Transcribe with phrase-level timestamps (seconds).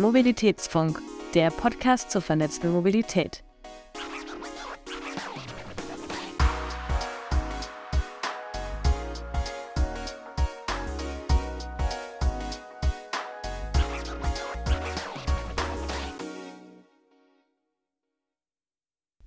[0.00, 0.98] Mobilitätsfunk,
[1.34, 3.44] der Podcast zur vernetzten Mobilität.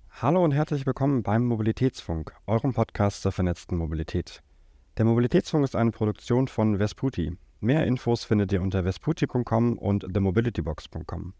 [0.10, 4.42] Hallo und herzlich willkommen beim Mobilitätsfunk, eurem Podcast zur vernetzten Mobilität.
[4.98, 7.38] Der Mobilitätsfunk ist eine Produktion von Vesputi.
[7.64, 11.34] Mehr Infos findet ihr unter vesputi.com und themobilitybox.com.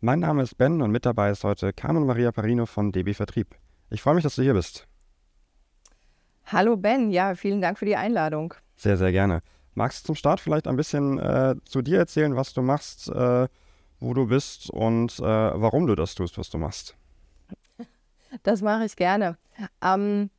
[0.00, 3.54] Mein Name ist Ben und mit dabei ist heute Carmen Maria Parino von DB Vertrieb.
[3.90, 4.88] Ich freue mich, dass du hier bist.
[6.46, 8.54] Hallo Ben, ja, vielen Dank für die Einladung.
[8.76, 9.42] Sehr, sehr gerne.
[9.74, 13.46] Magst du zum Start vielleicht ein bisschen äh, zu dir erzählen, was du machst, äh,
[14.00, 16.96] wo du bist und äh, warum du das tust, was du machst?
[18.42, 19.36] Das mache ich gerne.
[19.82, 20.30] Ähm,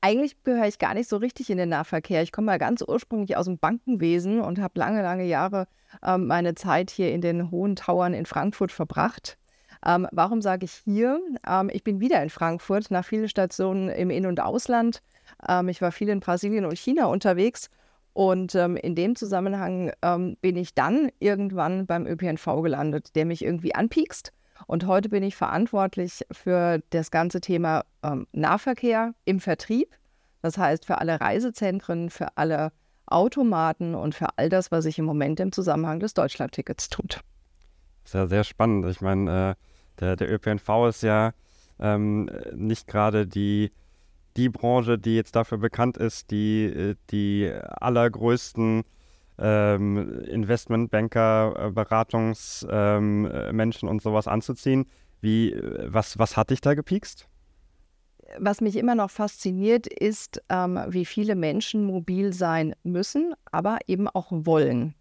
[0.00, 2.22] eigentlich gehöre ich gar nicht so richtig in den Nahverkehr.
[2.22, 5.66] Ich komme mal ganz ursprünglich aus dem Bankenwesen und habe lange, lange Jahre
[6.04, 9.36] ähm, meine Zeit hier in den hohen Towern in Frankfurt verbracht.
[9.84, 11.20] Ähm, warum sage ich hier?
[11.46, 15.02] Ähm, ich bin wieder in Frankfurt nach vielen Stationen im In- und Ausland.
[15.48, 17.70] Ähm, ich war viel in Brasilien und China unterwegs.
[18.12, 23.44] Und ähm, in dem Zusammenhang ähm, bin ich dann irgendwann beim ÖPNV gelandet, der mich
[23.44, 24.32] irgendwie anpiekst
[24.66, 29.96] und heute bin ich verantwortlich für das ganze Thema ähm, Nahverkehr im Vertrieb.
[30.42, 32.72] Das heißt für alle Reisezentren, für alle
[33.06, 37.20] Automaten und für all das, was sich im Moment im Zusammenhang des Deutschlandtickets tut.
[38.04, 38.86] Sehr, sehr spannend.
[38.86, 39.54] Ich meine, äh,
[40.00, 41.32] der, der ÖPNV ist ja
[41.78, 43.72] ähm, nicht gerade die,
[44.36, 48.84] die Branche, die jetzt dafür bekannt ist, die, äh, die allergrößten
[49.40, 54.86] ähm, Investmentbanker, äh, Beratungsmenschen ähm, und sowas anzuziehen.
[55.20, 57.28] Wie, äh, was, was hat dich da gepiekst?
[58.38, 64.06] Was mich immer noch fasziniert, ist, ähm, wie viele Menschen mobil sein müssen, aber eben
[64.08, 64.94] auch wollen.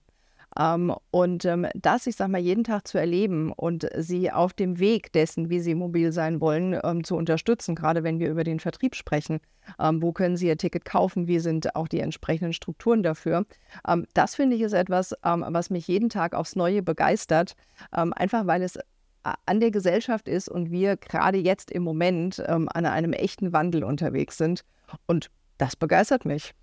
[0.58, 4.80] Ähm, und ähm, das, ich sage mal, jeden Tag zu erleben und sie auf dem
[4.80, 8.60] Weg dessen, wie sie mobil sein wollen, ähm, zu unterstützen, gerade wenn wir über den
[8.60, 9.40] Vertrieb sprechen.
[9.80, 11.28] Ähm, wo können sie ihr Ticket kaufen?
[11.28, 13.46] Wie sind auch die entsprechenden Strukturen dafür?
[13.88, 17.56] Ähm, das finde ich ist etwas, ähm, was mich jeden Tag aufs Neue begeistert,
[17.92, 18.78] einfach weil es
[19.24, 24.38] an der Gesellschaft ist und wir gerade jetzt im Moment an einem echten Wandel unterwegs
[24.38, 24.64] sind.
[25.08, 26.54] Und das begeistert mich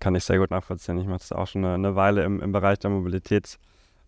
[0.00, 0.98] kann ich sehr gut nachvollziehen.
[0.98, 3.58] Ich mache das auch schon eine, eine Weile im, im, Bereich der Mobilität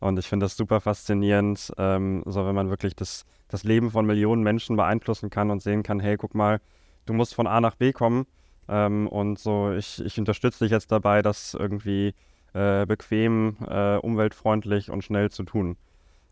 [0.01, 4.07] und ich finde das super faszinierend, ähm, so wenn man wirklich das, das Leben von
[4.07, 6.61] Millionen Menschen beeinflussen kann und sehen kann, hey, guck mal,
[7.07, 8.27] du musst von A nach B kommen
[8.69, 12.15] ähm, und so, ich, ich unterstütze dich jetzt dabei, das irgendwie
[12.55, 15.77] äh, bequem, äh, umweltfreundlich und schnell zu tun.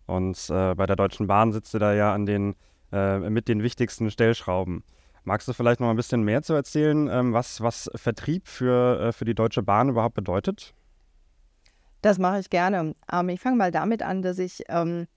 [0.06, 2.54] Und äh, bei der Deutschen Bahn sitzt du da ja an den,
[2.92, 4.84] äh, mit den wichtigsten Stellschrauben.
[5.26, 9.12] Magst du vielleicht noch ein bisschen mehr zu erzählen, ähm, was, was Vertrieb für, äh,
[9.12, 10.72] für die Deutsche Bahn überhaupt bedeutet?
[12.00, 12.94] Das mache ich gerne.
[13.12, 15.08] Ähm, ich fange mal damit an, dass ich ähm,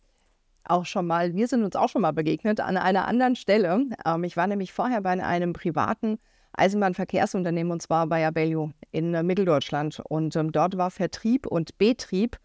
[0.63, 3.85] auch schon mal, wir sind uns auch schon mal begegnet an einer anderen Stelle.
[4.23, 6.17] Ich war nämlich vorher bei einem privaten
[6.53, 10.01] Eisenbahnverkehrsunternehmen und zwar bei Abellio in äh, Mitteldeutschland.
[10.09, 12.37] Und dort war Vertrieb und Betrieb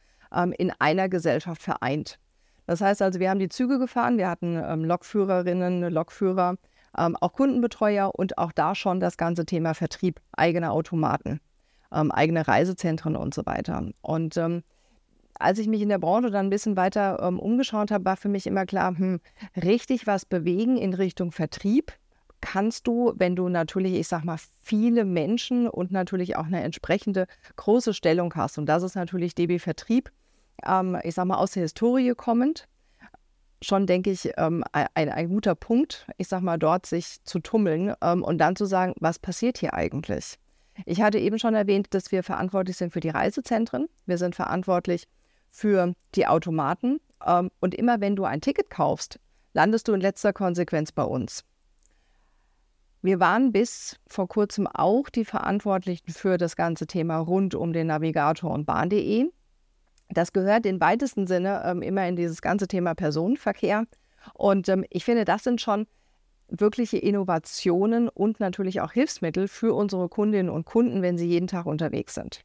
[0.58, 2.18] in einer Gesellschaft vereint.
[2.66, 6.56] Das heißt also, wir haben die Züge gefahren, wir hatten Lokführerinnen, Lokführer,
[6.98, 11.40] ähm, auch Kundenbetreuer und auch da schon das ganze Thema Vertrieb, eigene Automaten,
[11.92, 13.86] ähm, eigene Reisezentren und so weiter.
[14.02, 14.62] Und ähm,
[15.38, 18.28] als ich mich in der Branche dann ein bisschen weiter ähm, umgeschaut habe, war für
[18.28, 19.20] mich immer klar, hm,
[19.56, 21.92] richtig was bewegen in Richtung Vertrieb
[22.44, 27.26] kannst du, wenn du natürlich, ich sag mal, viele Menschen und natürlich auch eine entsprechende
[27.56, 28.58] große Stellung hast.
[28.58, 30.12] Und das ist natürlich DB Vertrieb,
[30.66, 32.68] ähm, ich sag mal, aus der Historie kommend
[33.64, 37.94] schon, denke ich, ähm, ein, ein guter Punkt, ich sag mal, dort sich zu tummeln
[38.02, 40.38] ähm, und dann zu sagen, was passiert hier eigentlich?
[40.86, 43.88] Ich hatte eben schon erwähnt, dass wir verantwortlich sind für die Reisezentren.
[44.06, 45.06] Wir sind verantwortlich
[45.50, 47.00] für die Automaten.
[47.24, 49.20] Ähm, und immer wenn du ein Ticket kaufst,
[49.52, 51.44] landest du in letzter Konsequenz bei uns.
[53.02, 57.88] Wir waren bis vor kurzem auch die Verantwortlichen für das ganze Thema rund um den
[57.88, 59.30] Navigator und Bahn.de.
[60.10, 63.84] Das gehört in weitesten Sinne ähm, immer in dieses ganze Thema Personenverkehr.
[64.34, 65.86] Und ähm, ich finde, das sind schon
[66.48, 71.66] wirkliche Innovationen und natürlich auch Hilfsmittel für unsere Kundinnen und Kunden, wenn sie jeden Tag
[71.66, 72.44] unterwegs sind.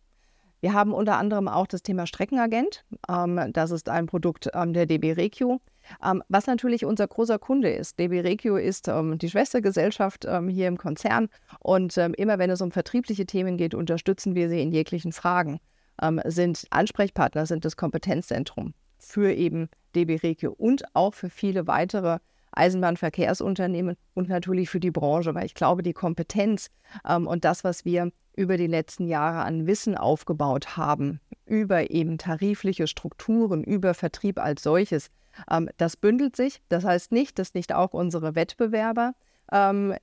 [0.62, 2.84] Wir haben unter anderem auch das Thema Streckenagent.
[3.10, 5.62] Ähm, das ist ein Produkt ähm, der DB Regio,
[6.04, 8.00] ähm, was natürlich unser großer Kunde ist.
[8.00, 11.30] DB Regio ist die Schwestergesellschaft hier im Konzern
[11.60, 15.60] und immer wenn es um vertriebliche Themen geht, unterstützen wir sie in jeglichen Fragen
[16.02, 22.20] ähm, sind Ansprechpartner, sind das Kompetenzzentrum für eben DB Regio und auch für viele weitere
[22.52, 26.70] Eisenbahnverkehrsunternehmen und natürlich für die Branche, weil ich glaube, die Kompetenz
[27.08, 32.18] ähm, und das, was wir über die letzten Jahre an Wissen aufgebaut haben, über eben
[32.18, 35.10] tarifliche Strukturen, über Vertrieb als solches,
[35.52, 36.62] ähm, das bündelt sich.
[36.70, 39.14] Das heißt nicht, dass nicht auch unsere Wettbewerber
[39.52, 39.96] ähm,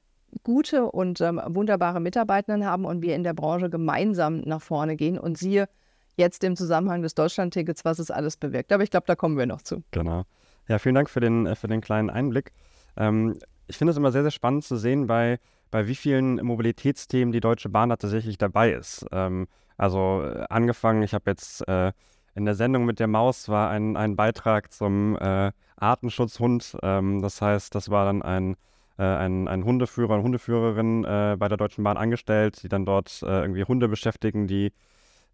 [0.42, 5.18] gute und ähm, wunderbare Mitarbeitenden haben und wir in der Branche gemeinsam nach vorne gehen
[5.18, 5.68] und siehe
[6.16, 8.72] jetzt im Zusammenhang des Deutschlandtickets, was es alles bewirkt.
[8.72, 9.82] Aber ich glaube, da kommen wir noch zu.
[9.90, 10.24] Genau.
[10.68, 12.52] Ja, vielen Dank für den, äh, für den kleinen Einblick.
[12.96, 15.38] Ähm, ich finde es immer sehr, sehr spannend zu sehen, bei,
[15.70, 19.06] bei wie vielen Mobilitätsthemen die Deutsche Bahn da tatsächlich dabei ist.
[19.12, 19.46] Ähm,
[19.76, 21.92] also äh, angefangen, ich habe jetzt äh,
[22.34, 26.76] in der Sendung mit der Maus war ein, ein Beitrag zum äh, Artenschutzhund.
[26.82, 28.56] Ähm, das heißt, das war dann ein,
[28.98, 33.22] äh, ein, ein Hundeführer, eine Hundeführerin äh, bei der Deutschen Bahn angestellt, die dann dort
[33.22, 34.72] irgendwie Hunde beschäftigen, die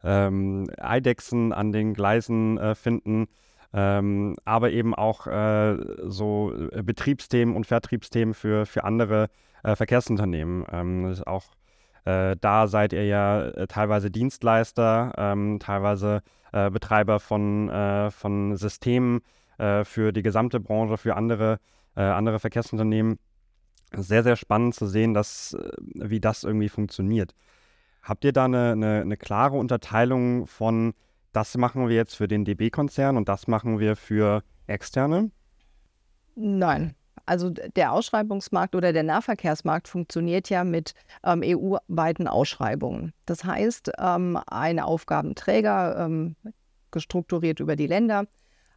[0.05, 3.27] ähm, Eidechsen an den Gleisen äh, finden.
[3.75, 6.53] Ähm, aber eben auch äh, so
[6.83, 9.29] Betriebsthemen und Vertriebsthemen für, für andere
[9.65, 10.67] Verkehrsunternehmen.
[10.73, 11.45] Ähm, auch
[12.05, 16.23] äh, da seid ihr ja äh, teilweise Dienstleister, ähm, teilweise
[16.53, 19.21] äh, Betreiber von, äh, von Systemen
[19.59, 21.59] äh, für die gesamte Branche, für andere,
[21.97, 23.19] äh, andere Verkehrsunternehmen.
[23.95, 25.57] Sehr, sehr spannend zu sehen, dass,
[25.95, 27.35] wie das irgendwie funktioniert.
[28.03, 30.95] Habt ihr da eine, eine, eine klare Unterteilung von,
[31.33, 35.31] das machen wir jetzt für den DB-Konzern und das machen wir für Externe?
[36.35, 36.95] Nein,
[37.27, 40.95] also der Ausschreibungsmarkt oder der Nahverkehrsmarkt funktioniert ja mit
[41.25, 43.13] ähm, EU-weiten Ausschreibungen.
[43.27, 46.37] Das heißt, ähm, ein Aufgabenträger, ähm,
[46.91, 48.27] gestrukturiert über die Länder,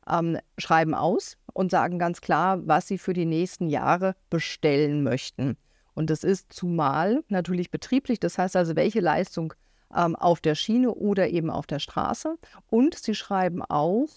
[0.07, 5.57] ähm, schreiben aus und sagen ganz klar, was sie für die nächsten Jahre bestellen möchten.
[5.95, 9.53] Und das ist zumal natürlich betrieblich, das heißt also, welche Leistung
[9.95, 12.35] ähm, auf der Schiene oder eben auf der Straße.
[12.69, 14.07] Und sie schreiben auch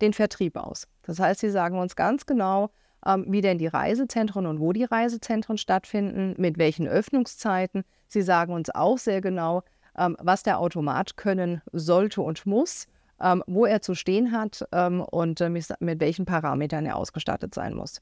[0.00, 0.86] den Vertrieb aus.
[1.02, 2.70] Das heißt, sie sagen uns ganz genau,
[3.06, 7.84] ähm, wie denn die Reisezentren und wo die Reisezentren stattfinden, mit welchen Öffnungszeiten.
[8.08, 9.62] Sie sagen uns auch sehr genau,
[9.96, 12.86] ähm, was der Automat können sollte und muss,
[13.20, 17.54] ähm, wo er zu stehen hat ähm, und äh, mit, mit welchen Parametern er ausgestattet
[17.54, 18.00] sein muss.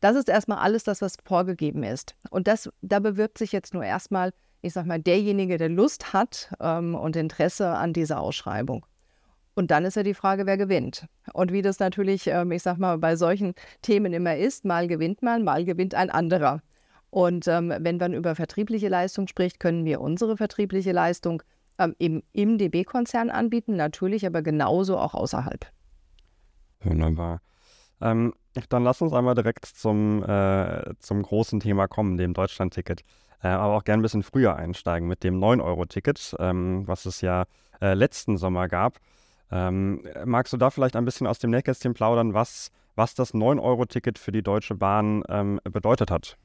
[0.00, 2.14] Das ist erstmal alles das, was vorgegeben ist.
[2.30, 6.52] Und das, da bewirbt sich jetzt nur erstmal, ich sag mal, derjenige, der Lust hat
[6.60, 8.86] ähm, und Interesse an dieser Ausschreibung.
[9.54, 11.06] Und dann ist ja die Frage, wer gewinnt.
[11.32, 15.20] Und wie das natürlich, ähm, ich sag mal, bei solchen Themen immer ist, mal gewinnt
[15.20, 16.62] man, mal gewinnt ein anderer.
[17.10, 21.42] Und ähm, wenn man über vertriebliche Leistung spricht, können wir unsere vertriebliche Leistung
[21.78, 25.66] ähm, im, im DB-Konzern anbieten, natürlich aber genauso auch außerhalb.
[26.80, 27.40] Wunderbar.
[28.00, 28.34] Ähm,
[28.68, 33.02] dann lass uns einmal direkt zum, äh, zum großen Thema kommen, dem Deutschland-Ticket.
[33.42, 37.44] Äh, aber auch gerne ein bisschen früher einsteigen mit dem 9-Euro-Ticket, ähm, was es ja
[37.80, 38.98] äh, letzten Sommer gab.
[39.50, 44.18] Ähm, magst du da vielleicht ein bisschen aus dem Nähkästchen plaudern, was, was das 9-Euro-Ticket
[44.18, 46.36] für die Deutsche Bahn ähm, bedeutet hat?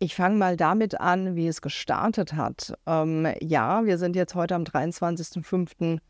[0.00, 2.72] Ich fange mal damit an, wie es gestartet hat.
[2.86, 6.00] Ähm, ja, wir sind jetzt heute am 23.05.23,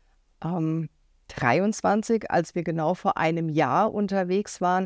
[0.43, 0.89] ähm,
[2.29, 4.85] als wir genau vor einem Jahr unterwegs waren.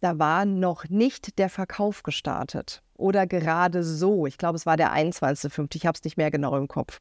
[0.00, 2.82] Da war noch nicht der Verkauf gestartet.
[2.94, 4.26] Oder gerade so.
[4.26, 5.74] Ich glaube, es war der 21.05.
[5.74, 7.00] Ich habe es nicht mehr genau im Kopf.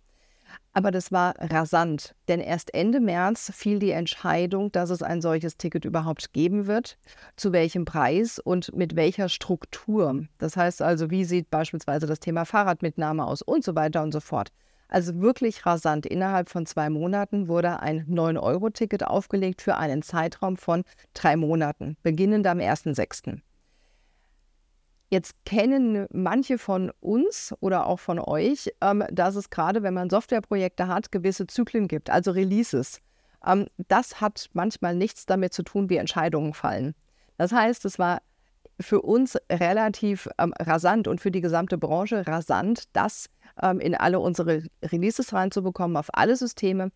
[0.74, 5.58] Aber das war rasant, denn erst Ende März fiel die Entscheidung, dass es ein solches
[5.58, 6.98] Ticket überhaupt geben wird,
[7.36, 10.26] zu welchem Preis und mit welcher Struktur.
[10.38, 14.20] Das heißt also, wie sieht beispielsweise das Thema Fahrradmitnahme aus und so weiter und so
[14.20, 14.50] fort.
[14.90, 16.06] Also wirklich rasant.
[16.08, 20.84] Innerhalb von zwei Monaten wurde ein 9-Euro-Ticket aufgelegt für einen Zeitraum von
[21.14, 23.40] drei Monaten, beginnend am 1.6.
[25.12, 30.10] Jetzt kennen manche von uns oder auch von euch, ähm, dass es gerade, wenn man
[30.10, 33.00] Softwareprojekte hat, gewisse Zyklen gibt, also Releases.
[33.46, 36.94] Ähm, das hat manchmal nichts damit zu tun, wie Entscheidungen fallen.
[37.38, 38.22] Das heißt, es war
[38.80, 43.30] für uns relativ ähm, rasant und für die gesamte Branche rasant, das
[43.62, 46.92] ähm, in alle unsere Releases reinzubekommen, auf alle Systeme.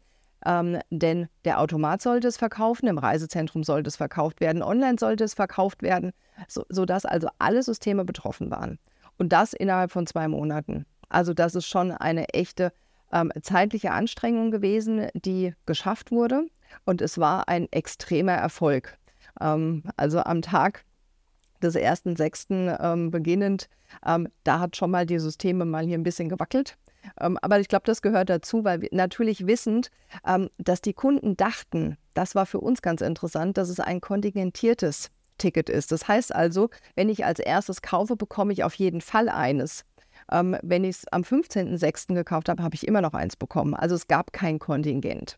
[0.46, 5.24] Ähm, denn der Automat sollte es verkaufen, im Reisezentrum sollte es verkauft werden, online sollte
[5.24, 6.12] es verkauft werden,
[6.50, 8.78] so, sodass also alle Systeme betroffen waren.
[9.18, 10.86] Und das innerhalb von zwei Monaten.
[11.08, 12.74] Also das ist schon eine echte
[13.14, 16.48] ähm, zeitliche Anstrengung gewesen, die geschafft wurde.
[16.86, 18.98] Und es war ein extremer Erfolg.
[19.40, 20.84] Ähm, also am Tag
[21.64, 22.78] des 1.6.
[22.82, 23.70] Ähm, beginnend,
[24.06, 26.78] ähm, da hat schon mal die Systeme mal hier ein bisschen gewackelt.
[27.20, 29.90] Ähm, aber ich glaube, das gehört dazu, weil wir natürlich wissend,
[30.26, 35.10] ähm, dass die Kunden dachten, das war für uns ganz interessant, dass es ein kontingentiertes
[35.38, 35.92] Ticket ist.
[35.92, 39.84] Das heißt also, wenn ich als erstes kaufe, bekomme ich auf jeden Fall eines.
[40.32, 42.14] Ähm, wenn ich es am 15.06.
[42.14, 43.74] gekauft habe, habe ich immer noch eins bekommen.
[43.74, 45.38] Also es gab kein Kontingent.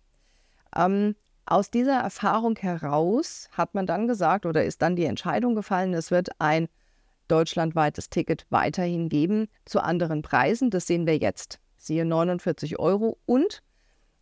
[0.75, 1.15] Ähm,
[1.45, 6.11] aus dieser Erfahrung heraus hat man dann gesagt oder ist dann die Entscheidung gefallen, es
[6.11, 6.67] wird ein
[7.27, 10.69] deutschlandweites Ticket weiterhin geben zu anderen Preisen.
[10.69, 11.59] Das sehen wir jetzt.
[11.77, 13.17] siehe 49 Euro.
[13.25, 13.61] Und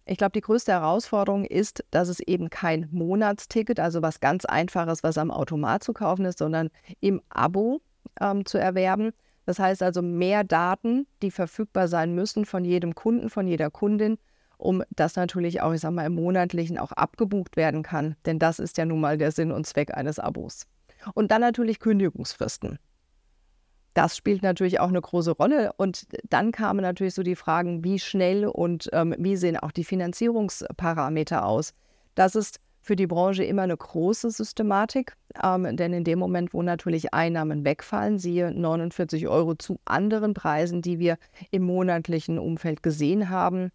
[0.06, 5.03] ich glaube, die größte Herausforderung ist, dass es eben kein Monatsticket, also was ganz Einfaches,
[5.03, 7.82] was am Automat zu kaufen ist, sondern im Abo
[8.20, 9.12] ähm, zu erwerben.
[9.46, 14.18] Das heißt also mehr Daten, die verfügbar sein müssen von jedem Kunden, von jeder Kundin,
[14.63, 18.15] um das natürlich auch, ich sag mal, im Monatlichen auch abgebucht werden kann.
[18.25, 20.65] Denn das ist ja nun mal der Sinn und Zweck eines Abos.
[21.13, 22.79] Und dann natürlich Kündigungsfristen.
[23.93, 25.74] Das spielt natürlich auch eine große Rolle.
[25.77, 29.84] Und dann kamen natürlich so die Fragen, wie schnell und ähm, wie sehen auch die
[29.84, 31.74] Finanzierungsparameter aus.
[32.15, 36.62] Das ist für die Branche immer eine große Systematik, ähm, denn in dem Moment, wo
[36.63, 41.17] natürlich Einnahmen wegfallen, siehe 49 Euro zu anderen Preisen, die wir
[41.51, 43.72] im monatlichen Umfeld gesehen haben,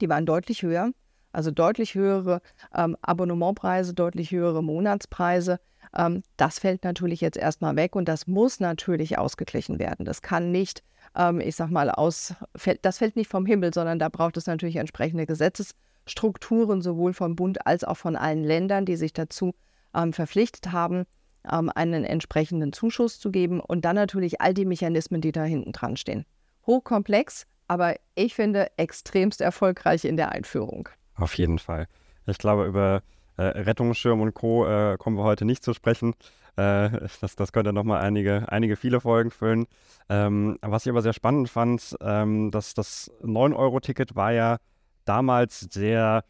[0.00, 0.90] die waren deutlich höher,
[1.32, 2.40] also deutlich höhere
[2.74, 5.60] ähm, Abonnementpreise, deutlich höhere Monatspreise.
[5.96, 10.04] Ähm, das fällt natürlich jetzt erstmal weg und das muss natürlich ausgeglichen werden.
[10.04, 10.82] Das kann nicht,
[11.16, 12.34] ähm, ich sag mal, aus,
[12.82, 15.74] das fällt nicht vom Himmel, sondern da braucht es natürlich entsprechende Gesetzes
[16.06, 19.54] Strukturen sowohl vom Bund als auch von allen Ländern, die sich dazu
[19.94, 21.04] ähm, verpflichtet haben,
[21.50, 25.72] ähm, einen entsprechenden Zuschuss zu geben und dann natürlich all die Mechanismen, die da hinten
[25.72, 26.24] dran stehen.
[26.66, 30.88] Hochkomplex, aber ich finde extremst erfolgreich in der Einführung.
[31.14, 31.86] Auf jeden Fall.
[32.26, 33.02] Ich glaube, über
[33.36, 34.66] äh, Rettungsschirm und Co.
[34.66, 36.14] Äh, kommen wir heute nicht zu sprechen.
[36.56, 39.66] Äh, das, das könnte nochmal einige, einige viele Folgen füllen.
[40.08, 44.56] Ähm, was ich aber sehr spannend fand, ähm, dass das 9-Euro-Ticket war ja
[45.04, 46.24] damals sehr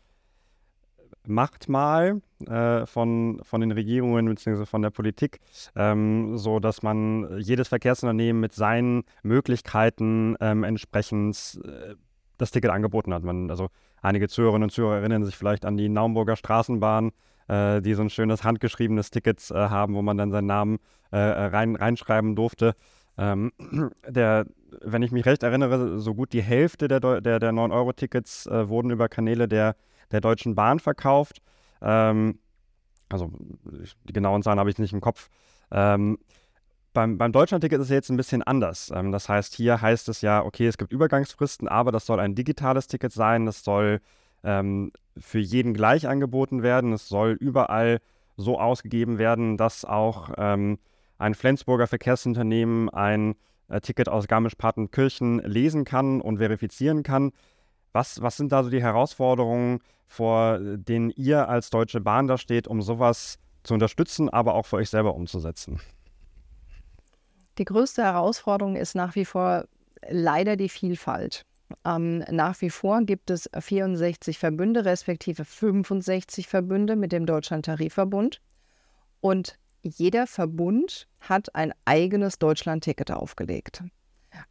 [1.26, 4.66] Machtmal äh, von, von den Regierungen bzw.
[4.66, 5.40] von der Politik,
[5.76, 11.94] ähm, so dass man jedes Verkehrsunternehmen mit seinen Möglichkeiten ähm, entsprechend äh,
[12.38, 13.22] das Ticket angeboten hat.
[13.22, 13.68] Man, also
[14.02, 17.12] einige Zuhörerinnen und Zuhörer erinnern sich vielleicht an die Naumburger Straßenbahn,
[17.48, 20.78] äh, die so ein schönes handgeschriebenes Ticket äh, haben, wo man dann seinen Namen
[21.10, 22.74] äh, rein, reinschreiben durfte.
[23.18, 23.52] Ähm,
[24.08, 24.46] der,
[24.80, 28.90] wenn ich mich recht erinnere, so gut die Hälfte der, der, der 9-Euro-Tickets äh, wurden
[28.90, 29.76] über Kanäle der,
[30.12, 31.42] der Deutschen Bahn verkauft.
[31.82, 32.38] Ähm,
[33.08, 33.32] also
[34.04, 35.28] die genauen Zahlen habe ich nicht im Kopf.
[35.70, 36.18] Ähm,
[36.92, 38.92] beim, beim Deutschland-Ticket ist es jetzt ein bisschen anders.
[38.94, 42.34] Ähm, das heißt, hier heißt es ja, okay, es gibt Übergangsfristen, aber das soll ein
[42.34, 43.46] digitales Ticket sein.
[43.46, 44.00] Das soll
[44.42, 46.92] ähm, für jeden gleich angeboten werden.
[46.92, 48.00] Es soll überall
[48.36, 50.78] so ausgegeben werden, dass auch ähm,
[51.18, 53.36] ein Flensburger Verkehrsunternehmen ein
[53.68, 57.32] äh, Ticket aus Garmisch-Partenkirchen lesen kann und verifizieren kann.
[57.92, 62.68] Was, was sind da so die Herausforderungen, vor denen ihr als Deutsche Bahn da steht,
[62.68, 65.80] um sowas zu unterstützen, aber auch für euch selber umzusetzen?
[67.58, 69.66] Die größte Herausforderung ist nach wie vor
[70.08, 71.44] leider die Vielfalt.
[71.84, 78.40] Ähm, nach wie vor gibt es 64 Verbünde, respektive 65 Verbünde mit dem Deutschland Tarifverbund.
[79.20, 83.82] Und jeder Verbund hat ein eigenes Deutschland-Ticket aufgelegt.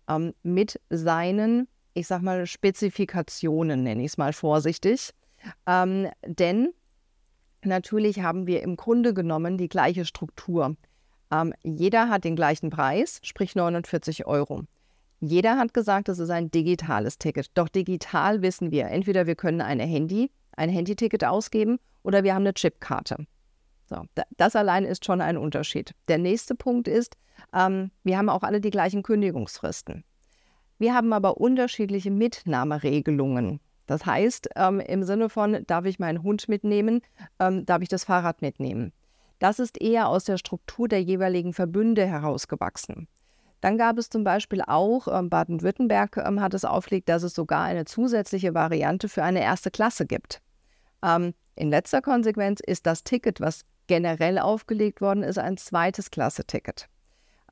[0.08, 5.12] Ähm, mit seinen, ich sag mal, Spezifikationen, nenne ich es mal vorsichtig.
[5.66, 6.74] Ähm, denn
[7.64, 10.76] natürlich haben wir im Grunde genommen die gleiche Struktur.
[11.32, 14.64] Ähm, jeder hat den gleichen Preis, sprich 49 Euro.
[15.22, 17.52] Jeder hat gesagt, es ist ein digitales Ticket.
[17.56, 22.44] Doch digital wissen wir, entweder wir können eine Handy, ein Handyticket ausgeben oder wir haben
[22.44, 23.26] eine Chipkarte.
[23.90, 24.04] So,
[24.38, 25.94] das allein ist schon ein Unterschied.
[26.08, 27.18] Der nächste Punkt ist,
[27.54, 30.04] ähm, wir haben auch alle die gleichen Kündigungsfristen.
[30.80, 33.60] Wir haben aber unterschiedliche Mitnahmeregelungen.
[33.86, 37.02] Das heißt, ähm, im Sinne von, darf ich meinen Hund mitnehmen,
[37.40, 38.94] ähm, darf ich das Fahrrad mitnehmen.
[39.40, 43.08] Das ist eher aus der Struktur der jeweiligen Verbünde herausgewachsen.
[43.62, 47.64] Dann gab es zum Beispiel auch, ähm, Baden-Württemberg ähm, hat es aufgelegt, dass es sogar
[47.64, 50.42] eine zusätzliche Variante für eine erste Klasse gibt.
[51.04, 56.88] Ähm, in letzter Konsequenz ist das Ticket, was generell aufgelegt worden ist, ein zweites Klasse-Ticket.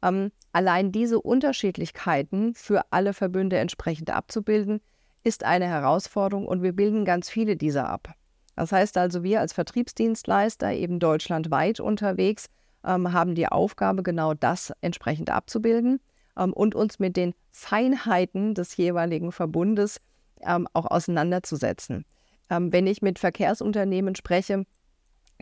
[0.03, 4.81] Ähm, allein diese Unterschiedlichkeiten für alle Verbünde entsprechend abzubilden,
[5.23, 8.13] ist eine Herausforderung und wir bilden ganz viele dieser ab.
[8.55, 12.47] Das heißt also, wir als Vertriebsdienstleister, eben deutschlandweit unterwegs,
[12.83, 15.99] ähm, haben die Aufgabe, genau das entsprechend abzubilden
[16.37, 19.99] ähm, und uns mit den Feinheiten des jeweiligen Verbundes
[20.41, 22.05] ähm, auch auseinanderzusetzen.
[22.49, 24.65] Ähm, wenn ich mit Verkehrsunternehmen spreche,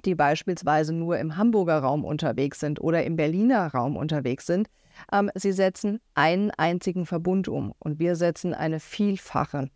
[0.04, 4.70] die beispielsweise nur im Hamburger Raum unterwegs sind oder im Berliner Raum unterwegs sind.
[5.12, 9.70] Ähm, sie setzen einen einzigen Verbund um und wir setzen eine vielfache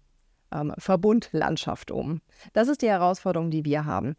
[0.51, 2.21] ähm, Verbundlandschaft um.
[2.53, 4.15] Das ist die Herausforderung, die wir haben.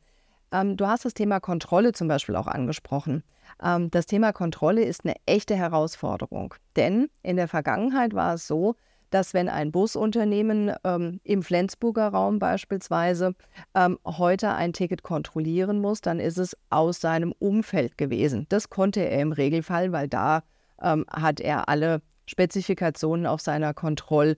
[0.52, 3.22] Ähm, du hast das Thema Kontrolle zum Beispiel auch angesprochen.
[3.62, 8.74] Ähm, das Thema Kontrolle ist eine echte Herausforderung, denn in der Vergangenheit war es so,
[9.10, 13.34] dass wenn ein Busunternehmen ähm, im Flensburger Raum beispielsweise
[13.74, 18.46] ähm, heute ein Ticket kontrollieren muss, dann ist es aus seinem Umfeld gewesen.
[18.48, 20.42] Das konnte er im Regelfall, weil da
[20.82, 24.36] ähm, hat er alle Spezifikationen auf seiner Kontroll-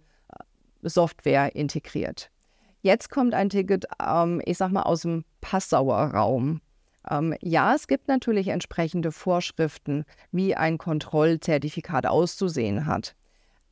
[0.83, 2.31] Software integriert.
[2.81, 6.61] Jetzt kommt ein Ticket, ähm, ich sag mal, aus dem Passauer Raum.
[7.09, 13.14] Ähm, ja, es gibt natürlich entsprechende Vorschriften, wie ein Kontrollzertifikat auszusehen hat.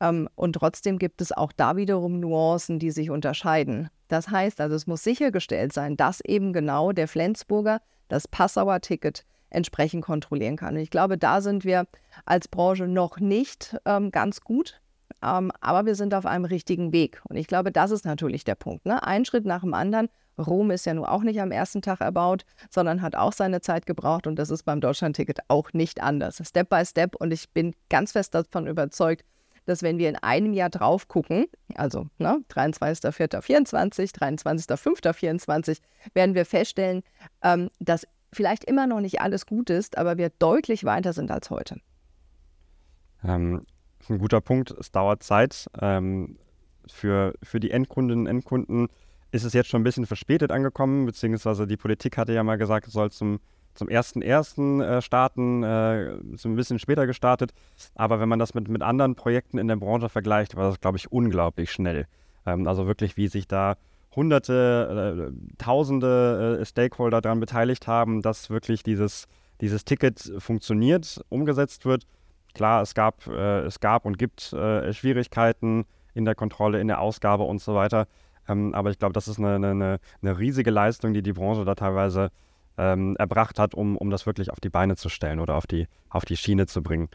[0.01, 3.89] Ähm, und trotzdem gibt es auch da wiederum Nuancen, die sich unterscheiden.
[4.09, 9.23] Das heißt also, es muss sichergestellt sein, dass eben genau der Flensburger das Passauer Ticket
[9.51, 10.75] entsprechend kontrollieren kann.
[10.75, 11.85] Und ich glaube, da sind wir
[12.25, 14.81] als Branche noch nicht ähm, ganz gut,
[15.23, 17.21] ähm, aber wir sind auf einem richtigen Weg.
[17.29, 18.85] Und ich glaube, das ist natürlich der Punkt.
[18.85, 19.03] Ne?
[19.03, 20.09] Ein Schritt nach dem anderen.
[20.37, 23.85] Rom ist ja nun auch nicht am ersten Tag erbaut, sondern hat auch seine Zeit
[23.85, 26.41] gebraucht und das ist beim Deutschlandticket auch nicht anders.
[26.43, 29.25] Step by Step und ich bin ganz fest davon überzeugt,
[29.65, 35.79] dass wenn wir in einem Jahr drauf gucken, also ne, 23.04.24, 23.05.24,
[36.13, 37.03] werden wir feststellen,
[37.43, 41.49] ähm, dass vielleicht immer noch nicht alles gut ist, aber wir deutlich weiter sind als
[41.49, 41.79] heute.
[43.23, 43.65] Ähm,
[44.09, 44.71] ein guter Punkt.
[44.71, 45.67] Es dauert Zeit.
[45.79, 46.37] Ähm,
[46.87, 48.87] für, für die Endkundinnen und Endkunden
[49.31, 52.87] ist es jetzt schon ein bisschen verspätet angekommen, beziehungsweise die Politik hatte ja mal gesagt,
[52.87, 53.39] es soll zum
[53.73, 54.83] zum 1.1.
[54.83, 57.53] Äh, starten, äh, so ein bisschen später gestartet.
[57.95, 60.97] Aber wenn man das mit, mit anderen Projekten in der Branche vergleicht, war das, glaube
[60.97, 62.07] ich, unglaublich schnell.
[62.45, 63.75] Ähm, also wirklich, wie sich da
[64.15, 69.27] Hunderte, äh, Tausende äh, Stakeholder daran beteiligt haben, dass wirklich dieses,
[69.61, 72.05] dieses Ticket funktioniert, umgesetzt wird.
[72.53, 76.99] Klar, es gab, äh, es gab und gibt äh, Schwierigkeiten in der Kontrolle, in der
[76.99, 78.07] Ausgabe und so weiter.
[78.49, 81.75] Ähm, aber ich glaube, das ist eine, eine, eine riesige Leistung, die die Branche da
[81.75, 82.31] teilweise
[82.81, 85.87] ähm, erbracht hat, um, um das wirklich auf die Beine zu stellen oder auf die,
[86.09, 87.09] auf die Schiene zu bringen.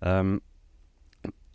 [0.00, 0.42] Ähm,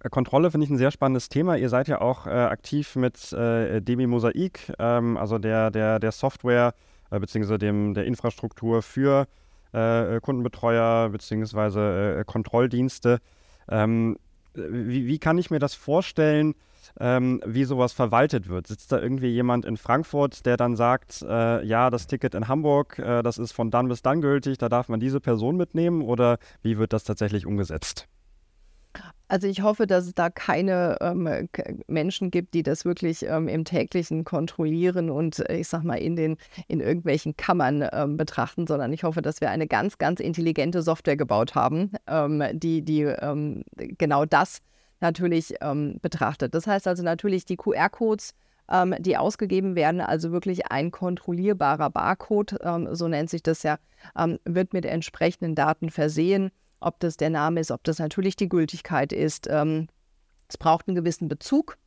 [0.10, 1.58] Kontrolle finde ich ein sehr spannendes Thema.
[1.58, 6.14] Ihr seid ja auch äh, aktiv mit äh, DB Mosaik, ähm, also der, der, der
[6.14, 6.74] Software
[7.12, 7.58] äh, bzw.
[7.58, 9.28] der Infrastruktur für
[9.74, 12.20] äh, Kundenbetreuer bzw.
[12.20, 13.20] Äh, Kontrolldienste.
[13.68, 14.18] Ähm,
[14.54, 16.56] wie, wie, kann ich mir das vorstellen?
[17.00, 18.68] Ähm, wie sowas verwaltet wird.
[18.68, 23.00] Sitzt da irgendwie jemand in Frankfurt, der dann sagt, äh, ja, das Ticket in Hamburg,
[23.00, 26.38] äh, das ist von dann bis dann gültig, da darf man diese Person mitnehmen oder
[26.62, 28.08] wie wird das tatsächlich umgesetzt?
[29.30, 31.50] Also ich hoffe, dass es da keine ähm,
[31.88, 36.16] Menschen gibt, die das wirklich ähm, im täglichen kontrollieren und äh, ich sag mal in
[36.16, 40.82] den in irgendwelchen Kammern ähm, betrachten, sondern ich hoffe, dass wir eine ganz, ganz intelligente
[40.82, 44.62] Software gebaut haben, ähm, die, die ähm, genau das
[45.00, 46.54] natürlich ähm, betrachtet.
[46.54, 48.34] Das heißt also natürlich die QR-Codes,
[48.70, 53.78] ähm, die ausgegeben werden, also wirklich ein kontrollierbarer Barcode, ähm, so nennt sich das ja,
[54.18, 58.50] ähm, wird mit entsprechenden Daten versehen, ob das der Name ist, ob das natürlich die
[58.50, 59.48] Gültigkeit ist.
[59.50, 59.88] Ähm,
[60.48, 61.78] es braucht einen gewissen Bezug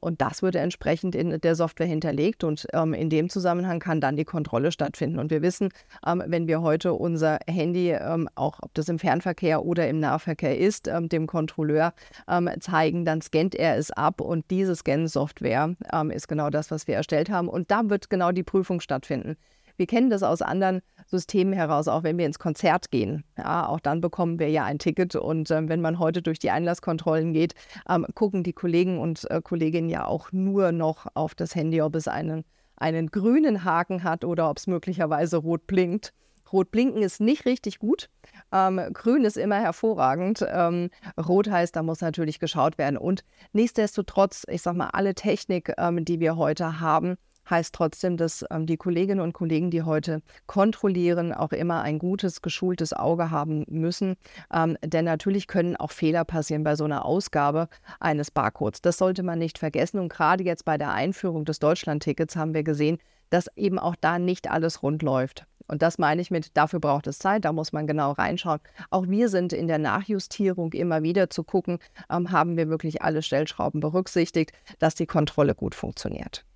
[0.00, 4.16] und das wird entsprechend in der Software hinterlegt und ähm, in dem Zusammenhang kann dann
[4.16, 5.18] die Kontrolle stattfinden.
[5.18, 5.68] Und wir wissen,
[6.06, 10.56] ähm, wenn wir heute unser Handy, ähm, auch ob das im Fernverkehr oder im Nahverkehr
[10.56, 11.92] ist, ähm, dem Kontrolleur
[12.28, 15.74] ähm, zeigen, dann scannt er es ab und diese Scan-Software
[16.10, 17.48] ist genau das, was wir erstellt haben.
[17.48, 19.36] Und da wird genau die Prüfung stattfinden.
[19.76, 23.24] Wir kennen das aus anderen Systemen heraus, auch wenn wir ins Konzert gehen.
[23.36, 25.16] Ja, auch dann bekommen wir ja ein Ticket.
[25.16, 27.54] Und ähm, wenn man heute durch die Einlasskontrollen geht,
[27.88, 31.94] ähm, gucken die Kollegen und äh, Kolleginnen ja auch nur noch auf das Handy, ob
[31.94, 32.44] es einen,
[32.76, 36.12] einen grünen Haken hat oder ob es möglicherweise rot blinkt.
[36.52, 38.08] Rot blinken ist nicht richtig gut.
[38.52, 40.44] Ähm, grün ist immer hervorragend.
[40.48, 42.96] Ähm, rot heißt, da muss natürlich geschaut werden.
[42.96, 47.16] Und nichtsdestotrotz, ich sag mal, alle Technik, ähm, die wir heute haben,
[47.50, 52.42] heißt trotzdem, dass ähm, die Kolleginnen und Kollegen, die heute kontrollieren, auch immer ein gutes,
[52.42, 54.16] geschultes Auge haben müssen.
[54.52, 57.68] Ähm, denn natürlich können auch Fehler passieren bei so einer Ausgabe
[58.00, 58.82] eines Barcodes.
[58.82, 59.98] Das sollte man nicht vergessen.
[59.98, 62.98] Und gerade jetzt bei der Einführung des Deutschlandtickets haben wir gesehen,
[63.30, 65.46] dass eben auch da nicht alles rund läuft.
[65.68, 68.60] Und das meine ich mit, dafür braucht es Zeit, da muss man genau reinschauen.
[68.90, 71.78] Auch wir sind in der Nachjustierung immer wieder zu gucken,
[72.10, 76.47] ähm, haben wir wirklich alle Stellschrauben berücksichtigt, dass die Kontrolle gut funktioniert.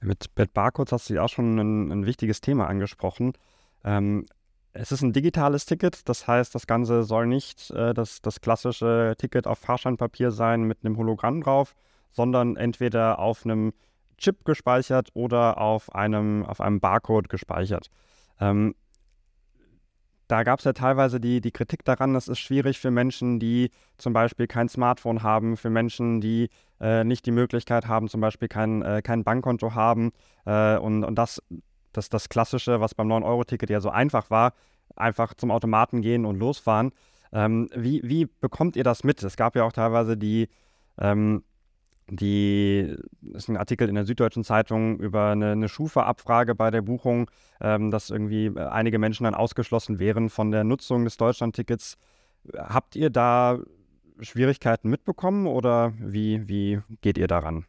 [0.00, 3.34] Mit Bad Barcodes hast du ja auch schon ein, ein wichtiges Thema angesprochen.
[3.84, 4.26] Ähm,
[4.72, 9.14] es ist ein digitales Ticket, das heißt, das Ganze soll nicht äh, das, das klassische
[9.18, 11.74] Ticket auf Fahrscheinpapier sein mit einem Hologramm drauf,
[12.12, 13.72] sondern entweder auf einem
[14.16, 17.90] Chip gespeichert oder auf einem, auf einem Barcode gespeichert.
[18.38, 18.74] Ähm,
[20.30, 23.70] da gab es ja teilweise die, die Kritik daran, das ist schwierig für Menschen, die
[23.98, 28.46] zum Beispiel kein Smartphone haben, für Menschen, die äh, nicht die Möglichkeit haben, zum Beispiel
[28.46, 30.12] kein, äh, kein Bankkonto haben.
[30.46, 31.42] Äh, und, und das,
[31.92, 34.52] das, das Klassische, was beim 9-Euro-Ticket ja so einfach war,
[34.94, 36.92] einfach zum Automaten gehen und losfahren.
[37.32, 39.22] Ähm, wie, wie bekommt ihr das mit?
[39.22, 40.48] Es gab ja auch teilweise die,
[40.98, 41.42] ähm,
[42.10, 42.96] die,
[43.32, 47.90] ist ein Artikel in der Süddeutschen Zeitung über eine, eine Schufa-Abfrage bei der Buchung, ähm,
[47.90, 51.96] dass irgendwie äh, einige Menschen dann ausgeschlossen wären von der Nutzung des Deutschlandtickets.
[52.56, 53.58] Habt ihr da
[54.20, 57.64] Schwierigkeiten mitbekommen oder wie, wie geht ihr daran?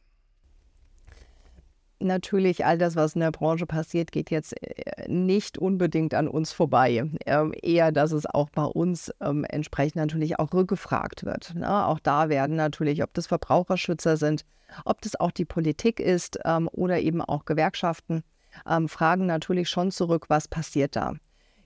[2.01, 6.51] Natürlich, all das, was in der Branche passiert, geht jetzt äh, nicht unbedingt an uns
[6.51, 7.09] vorbei.
[7.25, 11.55] Ähm, eher, dass es auch bei uns ähm, entsprechend natürlich auch rückgefragt wird.
[11.55, 11.85] Ne?
[11.85, 14.45] Auch da werden natürlich, ob das Verbraucherschützer sind,
[14.85, 18.23] ob das auch die Politik ist ähm, oder eben auch Gewerkschaften,
[18.69, 21.13] ähm, fragen natürlich schon zurück, was passiert da.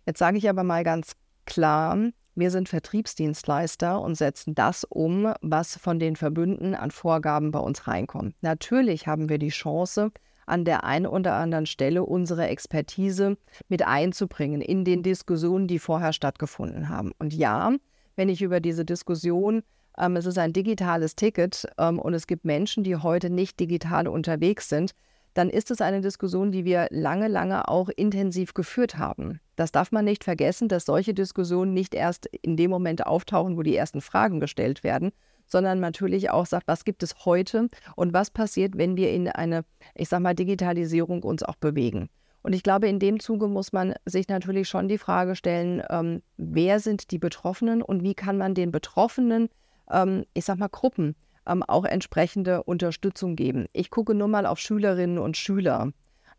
[0.06, 1.14] Jetzt sage ich aber mal ganz
[1.46, 1.98] klar,
[2.36, 7.88] wir sind Vertriebsdienstleister und setzen das um, was von den Verbünden an Vorgaben bei uns
[7.88, 8.36] reinkommt.
[8.42, 10.12] Natürlich haben wir die Chance,
[10.46, 16.14] an der einen oder anderen Stelle unsere Expertise mit einzubringen in den Diskussionen, die vorher
[16.14, 17.12] stattgefunden haben.
[17.20, 17.74] Und ja,
[18.16, 19.64] wenn ich über diese Diskussion,
[19.98, 24.08] ähm, es ist ein digitales Ticket ähm, und es gibt Menschen, die heute nicht digital
[24.08, 24.92] unterwegs sind,
[25.34, 29.40] dann ist es eine Diskussion, die wir lange, lange auch intensiv geführt haben.
[29.56, 33.64] Das darf man nicht vergessen, dass solche Diskussionen nicht erst in dem Moment auftauchen, wo
[33.64, 35.12] die ersten Fragen gestellt werden,
[35.48, 39.64] sondern natürlich auch sagt, was gibt es heute und was passiert, wenn wir in eine,
[39.94, 42.10] ich sag mal, Digitalisierung uns auch bewegen.
[42.42, 46.22] Und ich glaube, in dem Zuge muss man sich natürlich schon die Frage stellen, ähm,
[46.38, 49.50] wer sind die Betroffenen und wie kann man den Betroffenen,
[49.92, 51.16] ähm, ich sag mal, Gruppen
[51.48, 53.66] ähm, auch entsprechende Unterstützung geben.
[53.74, 55.92] Ich gucke nur mal auf Schülerinnen und Schüler.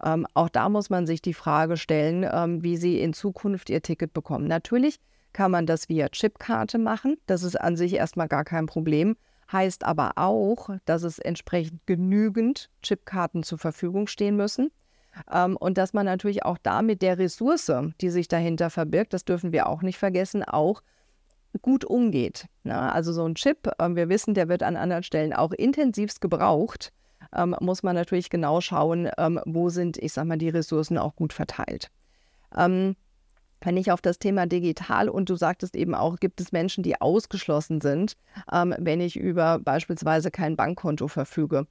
[0.05, 3.83] Ähm, auch da muss man sich die Frage stellen, ähm, wie sie in Zukunft ihr
[3.83, 4.47] Ticket bekommen.
[4.47, 4.99] Natürlich
[5.33, 7.17] kann man das via Chipkarte machen.
[7.27, 9.17] Das ist an sich erstmal gar kein Problem.
[9.51, 14.71] Heißt aber auch, dass es entsprechend genügend Chipkarten zur Verfügung stehen müssen.
[15.33, 19.25] Ähm, und dass man natürlich auch da mit der Ressource, die sich dahinter verbirgt, das
[19.25, 20.83] dürfen wir auch nicht vergessen, auch
[21.63, 22.47] gut umgeht.
[22.65, 26.21] Na, also so ein Chip, äh, wir wissen, der wird an anderen Stellen auch intensivst
[26.21, 26.93] gebraucht.
[27.35, 31.17] Ähm, muss man natürlich genau schauen, ähm, wo sind, ich sag mal, die Ressourcen auch
[31.17, 31.91] gut verteilt.
[32.57, 32.97] Ähm,
[33.61, 37.01] wenn ich auf das Thema digital und du sagtest eben auch, gibt es Menschen, die
[37.01, 38.17] ausgeschlossen sind,
[38.53, 41.67] ähm, wenn ich über beispielsweise kein Bankkonto verfüge.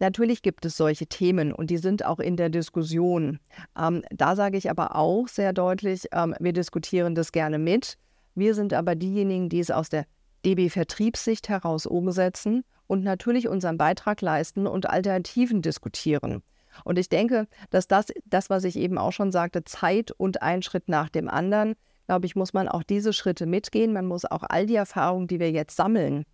[0.00, 3.38] Natürlich gibt es solche Themen und die sind auch in der Diskussion.
[3.78, 7.96] Ähm, da sage ich aber auch sehr deutlich, ähm, wir diskutieren das gerne mit.
[8.34, 10.06] Wir sind aber diejenigen, die es aus der
[10.44, 16.42] DB-Vertriebssicht heraus umsetzen und natürlich unseren Beitrag leisten und Alternativen diskutieren.
[16.84, 20.62] Und ich denke, dass das, das, was ich eben auch schon sagte, Zeit und ein
[20.62, 21.74] Schritt nach dem anderen,
[22.06, 23.92] glaube ich, muss man auch diese Schritte mitgehen.
[23.92, 26.24] Man muss auch all die Erfahrungen, die wir jetzt sammeln,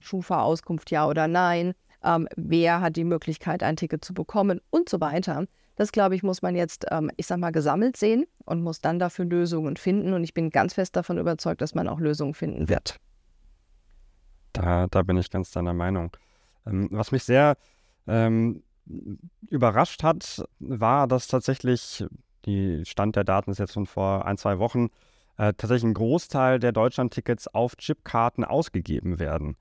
[0.00, 5.00] Schufa-Auskunft ja oder nein, ähm, wer hat die Möglichkeit, ein Ticket zu bekommen und so
[5.00, 5.46] weiter,
[5.78, 8.98] das, glaube ich, muss man jetzt, ähm, ich sage mal, gesammelt sehen und muss dann
[8.98, 10.12] dafür Lösungen finden.
[10.12, 12.98] Und ich bin ganz fest davon überzeugt, dass man auch Lösungen finden wird.
[14.52, 16.10] Da, da bin ich ganz deiner Meinung.
[16.66, 17.56] Ähm, was mich sehr
[18.06, 18.62] ähm,
[19.48, 22.04] überrascht hat, war, dass tatsächlich,
[22.46, 24.88] die Stand der Daten ist jetzt schon vor ein, zwei Wochen,
[25.36, 29.56] äh, tatsächlich ein Großteil der Deutschland-Tickets auf Chipkarten ausgegeben werden.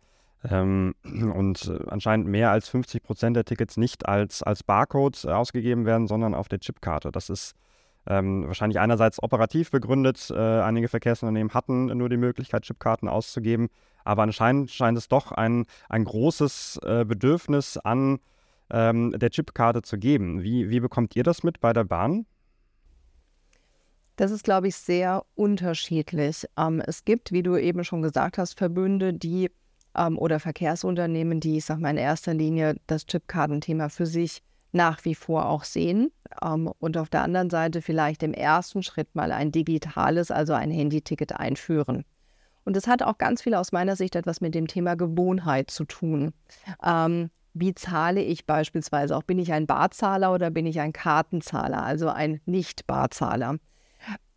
[0.50, 6.08] Ähm, und anscheinend mehr als 50 Prozent der Tickets nicht als, als Barcodes ausgegeben werden,
[6.08, 7.12] sondern auf der Chipkarte.
[7.12, 7.56] Das ist
[8.08, 10.32] ähm, wahrscheinlich einerseits operativ begründet.
[10.32, 13.70] Äh, einige Verkehrsunternehmen hatten nur die Möglichkeit, Chipkarten auszugeben.
[14.08, 18.20] Aber anscheinend scheint es doch ein, ein großes äh, Bedürfnis an
[18.70, 20.44] ähm, der Chipkarte zu geben.
[20.44, 22.26] Wie, wie bekommt ihr das mit bei der Bahn?
[24.16, 26.46] Das ist, glaube ich, sehr unterschiedlich.
[26.58, 29.52] Ähm, es gibt, wie du eben schon gesagt hast, Verbünde, die
[29.94, 34.42] ähm, oder Verkehrsunternehmen, die, ich sage mal, in erster Linie das Chipkartenthema für sich
[34.72, 39.14] nach wie vor auch sehen ähm, und auf der anderen Seite vielleicht im ersten Schritt
[39.16, 42.06] mal ein digitales, also ein Handyticket einführen.
[42.68, 45.86] Und das hat auch ganz viel aus meiner Sicht etwas mit dem Thema Gewohnheit zu
[45.86, 46.34] tun.
[46.84, 49.24] Ähm, wie zahle ich beispielsweise auch?
[49.24, 53.56] Bin ich ein Barzahler oder bin ich ein Kartenzahler, also ein Nicht-Barzahler?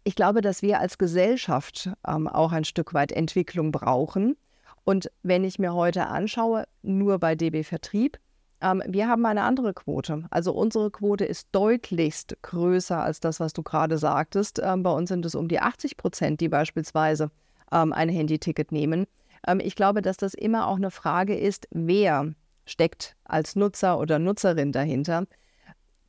[0.05, 4.37] Ich glaube, dass wir als Gesellschaft ähm, auch ein Stück weit Entwicklung brauchen.
[4.85, 8.21] Und wenn ich mir heute anschaue, nur bei DB Vertrieb,
[8.61, 10.23] ähm, wir haben eine andere Quote.
[10.31, 14.61] Also unsere Quote ist deutlichst größer als das, was du gerade sagtest.
[14.63, 17.33] Ähm, bei uns sind es um die 80 Prozent, die beispielsweise
[17.73, 19.07] ähm, ein Handyticket nehmen.
[19.47, 22.35] Ähm, ich glaube, dass das immer auch eine Frage ist, wer
[22.67, 25.27] steckt als Nutzer oder Nutzerin dahinter.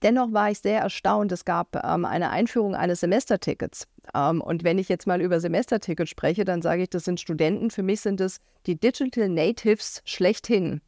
[0.02, 1.32] Dennoch war ich sehr erstaunt.
[1.32, 3.88] Es gab ähm, eine Einführung eines Semestertickets.
[4.16, 7.70] Ähm, und wenn ich jetzt mal über Semestertickets spreche, dann sage ich, das sind Studenten.
[7.70, 10.82] Für mich sind es die Digital Natives schlechthin.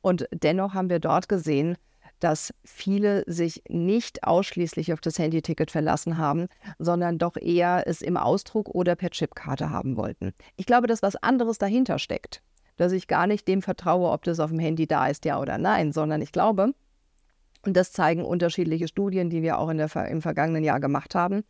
[0.00, 1.76] Und dennoch haben wir dort gesehen,
[2.22, 6.46] dass viele sich nicht ausschließlich auf das Handyticket verlassen haben,
[6.78, 10.32] sondern doch eher es im Ausdruck oder per Chipkarte haben wollten.
[10.56, 12.40] Ich glaube, dass was anderes dahinter steckt,
[12.76, 15.58] dass ich gar nicht dem vertraue, ob das auf dem Handy da ist, ja oder
[15.58, 16.74] nein, sondern ich glaube,
[17.64, 21.42] und das zeigen unterschiedliche Studien, die wir auch in der, im vergangenen Jahr gemacht haben,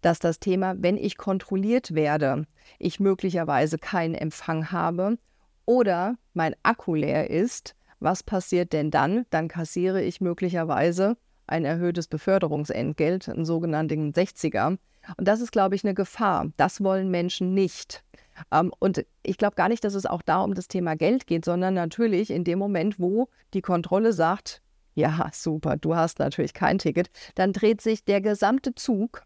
[0.00, 2.46] dass das Thema, wenn ich kontrolliert werde,
[2.80, 5.18] ich möglicherweise keinen Empfang habe
[5.66, 9.26] oder mein Akku leer ist, Was passiert denn dann?
[9.30, 14.78] Dann kassiere ich möglicherweise ein erhöhtes Beförderungsentgelt, einen sogenannten 60er.
[15.16, 16.46] Und das ist, glaube ich, eine Gefahr.
[16.56, 18.02] Das wollen Menschen nicht.
[18.52, 21.44] Ähm, und ich glaube gar nicht, dass es auch da um das Thema Geld geht,
[21.44, 24.62] sondern natürlich in dem Moment, wo die Kontrolle sagt,
[24.94, 29.22] ja, super, du hast natürlich kein Ticket, dann dreht sich der gesamte Zug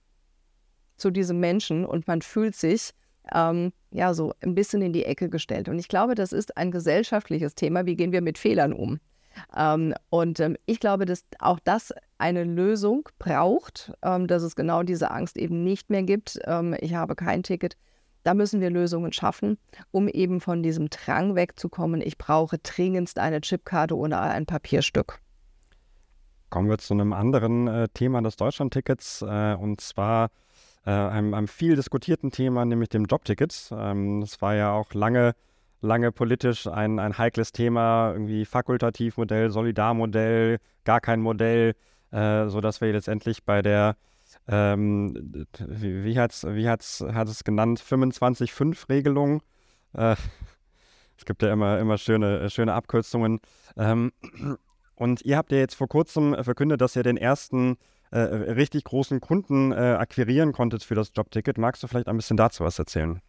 [0.96, 2.90] zu diesem Menschen und man fühlt sich
[3.32, 5.68] ähm, ja so ein bisschen in die Ecke gestellt.
[5.68, 7.86] Und ich glaube, das ist ein gesellschaftliches Thema.
[7.86, 9.00] Wie gehen wir mit Fehlern um?
[9.56, 14.82] Ähm, und ähm, ich glaube, dass auch das eine Lösung braucht, ähm, dass es genau
[14.82, 16.38] diese Angst eben nicht mehr gibt.
[16.44, 17.76] Ähm, ich habe kein Ticket.
[18.22, 19.58] Da müssen wir Lösungen schaffen,
[19.90, 22.00] um eben von diesem Drang wegzukommen.
[22.00, 25.20] Ich brauche dringendst eine Chipkarte oder ein Papierstück.
[26.48, 30.30] Kommen wir zu einem anderen äh, Thema des Deutschlandtickets äh, und zwar
[30.86, 33.70] äh, einem, einem, viel diskutierten Thema, nämlich dem Jobticket.
[33.72, 35.34] Ähm, das war ja auch lange,
[35.80, 41.74] lange politisch ein, ein heikles Thema, irgendwie Fakultativmodell, Solidarmodell, gar kein Modell,
[42.10, 43.96] äh, sodass wir letztendlich bei der
[44.48, 49.42] ähm, wie, wie, hat's, wie hat's, hat es genannt, 25-5-Regelung.
[49.94, 50.16] Äh,
[51.18, 53.40] es gibt ja immer, immer schöne, schöne Abkürzungen.
[53.76, 54.12] Ähm,
[54.96, 57.76] und ihr habt ja jetzt vor kurzem verkündet, dass ihr den ersten
[58.14, 61.58] äh, richtig großen Kunden äh, akquirieren konntet für das Jobticket.
[61.58, 63.20] Magst du vielleicht ein bisschen dazu was erzählen?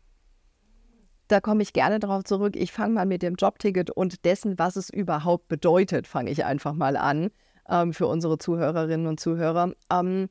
[1.28, 2.56] Da komme ich gerne darauf zurück.
[2.56, 6.74] Ich fange mal mit dem Jobticket und dessen, was es überhaupt bedeutet, fange ich einfach
[6.74, 7.32] mal an
[7.68, 9.74] ähm, für unsere Zuhörerinnen und Zuhörer.
[9.92, 10.30] Ähm,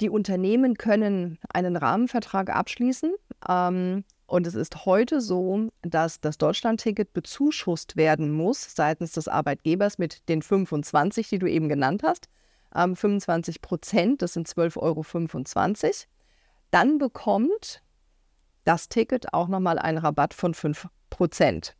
[0.00, 3.14] die Unternehmen können einen Rahmenvertrag abschließen.
[3.46, 9.98] Ähm, und es ist heute so, dass das Deutschlandticket bezuschusst werden muss seitens des Arbeitgebers
[9.98, 12.28] mit den 25, die du eben genannt hast.
[12.74, 15.92] Ähm, 25 Prozent, das sind 12,25 Euro.
[16.70, 17.82] Dann bekommt
[18.64, 21.76] das Ticket auch nochmal einen Rabatt von 5 Prozent.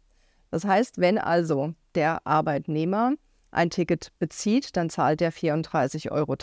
[0.50, 3.12] Das heißt, wenn also der Arbeitnehmer
[3.50, 6.36] ein Ticket bezieht, dann zahlt er 34,30 Euro,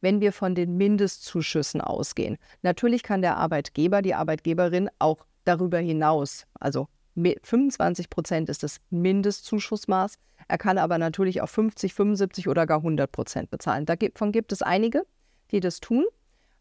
[0.00, 2.36] wenn wir von den Mindestzuschüssen ausgehen.
[2.62, 10.18] Natürlich kann der Arbeitgeber, die Arbeitgeberin auch darüber hinaus, also 25 Prozent ist das Mindestzuschussmaß.
[10.48, 13.86] Er kann aber natürlich auch 50, 75 oder gar 100 Prozent bezahlen.
[13.86, 15.04] Davon gibt es einige,
[15.50, 16.04] die das tun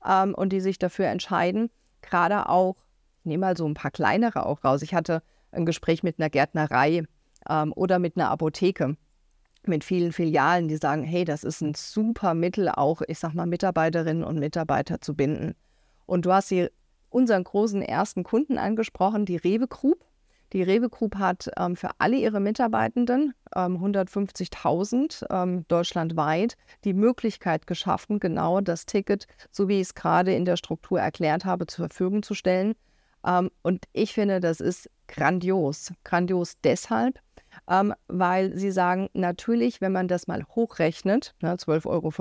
[0.05, 1.69] ähm, und die sich dafür entscheiden.
[2.01, 2.75] Gerade auch,
[3.19, 4.81] ich nehme mal so ein paar kleinere auch raus.
[4.81, 7.03] Ich hatte ein Gespräch mit einer Gärtnerei
[7.49, 8.95] ähm, oder mit einer Apotheke
[9.67, 13.45] mit vielen Filialen, die sagen, hey, das ist ein super Mittel, auch, ich sag mal,
[13.45, 15.55] Mitarbeiterinnen und Mitarbeiter zu binden.
[16.05, 16.71] Und du hast hier
[17.09, 20.03] unseren großen ersten Kunden angesprochen, die Rewe Group.
[20.53, 27.65] Die Rewe Group hat ähm, für alle ihre Mitarbeitenden, ähm, 150.000 ähm, deutschlandweit, die Möglichkeit
[27.65, 31.87] geschaffen, genau das Ticket, so wie ich es gerade in der Struktur erklärt habe, zur
[31.87, 32.75] Verfügung zu stellen.
[33.25, 35.91] Ähm, und ich finde, das ist grandios.
[36.03, 37.19] Grandios deshalb,
[37.67, 42.11] ähm, weil sie sagen, natürlich, wenn man das mal hochrechnet, ne, 12,25 Euro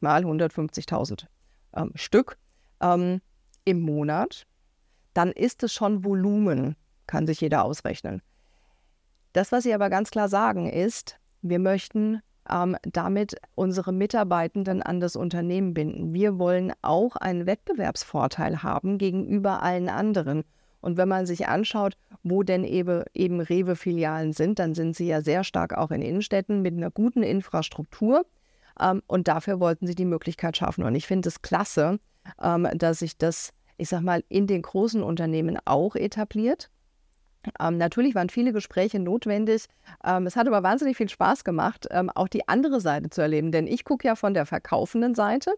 [0.00, 1.26] mal 150.000
[1.76, 2.36] ähm, Stück
[2.82, 4.46] im Monat,
[5.12, 6.76] dann ist es schon Volumen,
[7.10, 8.22] kann sich jeder ausrechnen.
[9.32, 15.00] Das, was sie aber ganz klar sagen, ist, wir möchten ähm, damit unsere Mitarbeitenden an
[15.00, 16.14] das Unternehmen binden.
[16.14, 20.44] Wir wollen auch einen Wettbewerbsvorteil haben gegenüber allen anderen.
[20.80, 25.20] Und wenn man sich anschaut, wo denn eben, eben Rewe-Filialen sind, dann sind sie ja
[25.20, 28.24] sehr stark auch in Innenstädten mit einer guten Infrastruktur.
[28.80, 30.84] Ähm, und dafür wollten sie die Möglichkeit schaffen.
[30.84, 31.98] Und ich finde es klasse,
[32.40, 36.70] ähm, dass sich das, ich sag mal, in den großen Unternehmen auch etabliert.
[37.58, 39.66] Ähm, natürlich waren viele Gespräche notwendig.
[40.04, 43.52] Ähm, es hat aber wahnsinnig viel Spaß gemacht, ähm, auch die andere Seite zu erleben.
[43.52, 45.54] Denn ich gucke ja von der verkaufenden Seite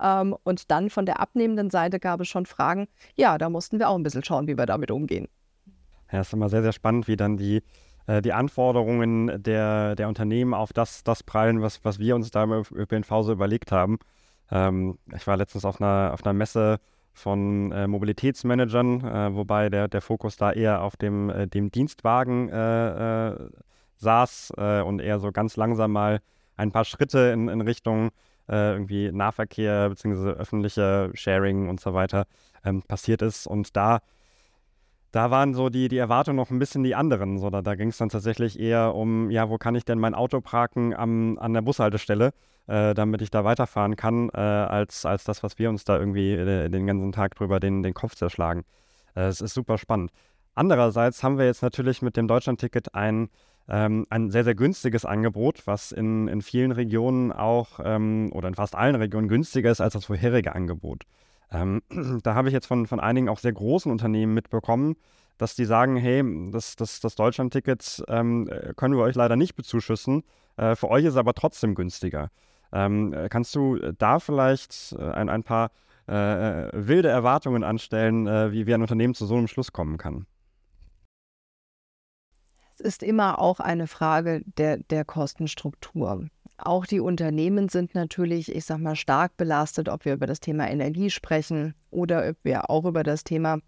[0.00, 2.88] ähm, und dann von der abnehmenden Seite gab es schon Fragen.
[3.16, 5.28] Ja, da mussten wir auch ein bisschen schauen, wie wir damit umgehen.
[6.12, 7.62] Ja, es ist immer sehr, sehr spannend, wie dann die,
[8.06, 12.44] äh, die Anforderungen der, der Unternehmen auf das, das prallen, was, was wir uns da
[12.44, 13.98] im ÖPNV so überlegt haben.
[14.50, 16.78] Ähm, ich war letztens auf einer, auf einer Messe
[17.14, 22.48] von äh, Mobilitätsmanagern, äh, wobei der, der Fokus da eher auf dem, äh, dem Dienstwagen
[22.50, 23.50] äh, äh,
[23.96, 24.50] saß
[24.84, 26.20] und eher so ganz langsam mal
[26.56, 28.10] ein paar Schritte in, in Richtung
[28.48, 30.30] äh, irgendwie Nahverkehr bzw.
[30.30, 32.26] öffentliche Sharing und so weiter
[32.64, 33.46] ähm, passiert ist.
[33.46, 34.00] Und da,
[35.14, 37.38] da waren so die, die Erwartungen noch ein bisschen die anderen.
[37.38, 40.14] So, da da ging es dann tatsächlich eher um, ja, wo kann ich denn mein
[40.14, 42.32] Auto parken am, an der Bushaltestelle,
[42.66, 46.32] äh, damit ich da weiterfahren kann, äh, als, als das, was wir uns da irgendwie
[46.32, 48.64] äh, den ganzen Tag drüber den, den Kopf zerschlagen.
[49.14, 50.10] Äh, es ist super spannend.
[50.56, 53.28] Andererseits haben wir jetzt natürlich mit dem Deutschlandticket ein
[53.68, 58.54] ähm, ein sehr, sehr günstiges Angebot, was in, in vielen Regionen auch ähm, oder in
[58.54, 61.04] fast allen Regionen günstiger ist als das vorherige Angebot.
[61.50, 61.82] Ähm,
[62.22, 64.96] da habe ich jetzt von, von einigen auch sehr großen Unternehmen mitbekommen,
[65.38, 70.22] dass die sagen, hey, das, das, das Deutschland-Ticket ähm, können wir euch leider nicht bezuschussen,
[70.56, 72.30] äh, für euch ist aber trotzdem günstiger.
[72.72, 75.70] Ähm, kannst du da vielleicht äh, ein, ein paar
[76.06, 80.26] äh, wilde Erwartungen anstellen, äh, wie, wie ein Unternehmen zu so einem Schluss kommen kann?
[82.74, 86.26] Es ist immer auch eine Frage der, der Kostenstruktur.
[86.56, 90.70] Auch die Unternehmen sind natürlich, ich sag mal, stark belastet, ob wir über das Thema
[90.70, 93.58] Energie sprechen oder ob wir auch über das Thema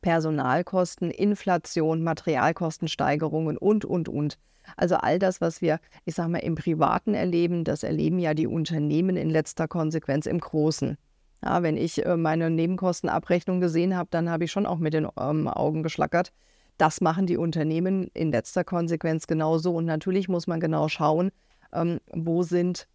[0.00, 4.38] Personalkosten, Inflation, Materialkostensteigerungen und, und, und.
[4.76, 8.46] Also all das, was wir, ich sag mal, im Privaten erleben, das erleben ja die
[8.46, 10.96] Unternehmen in letzter Konsequenz im Großen.
[11.44, 15.08] Ja, wenn ich äh, meine Nebenkostenabrechnung gesehen habe, dann habe ich schon auch mit den
[15.18, 16.32] ähm, Augen geschlackert.
[16.78, 19.74] Das machen die Unternehmen in letzter Konsequenz genauso.
[19.74, 21.32] Und natürlich muss man genau schauen,
[21.72, 22.86] ähm, wo sind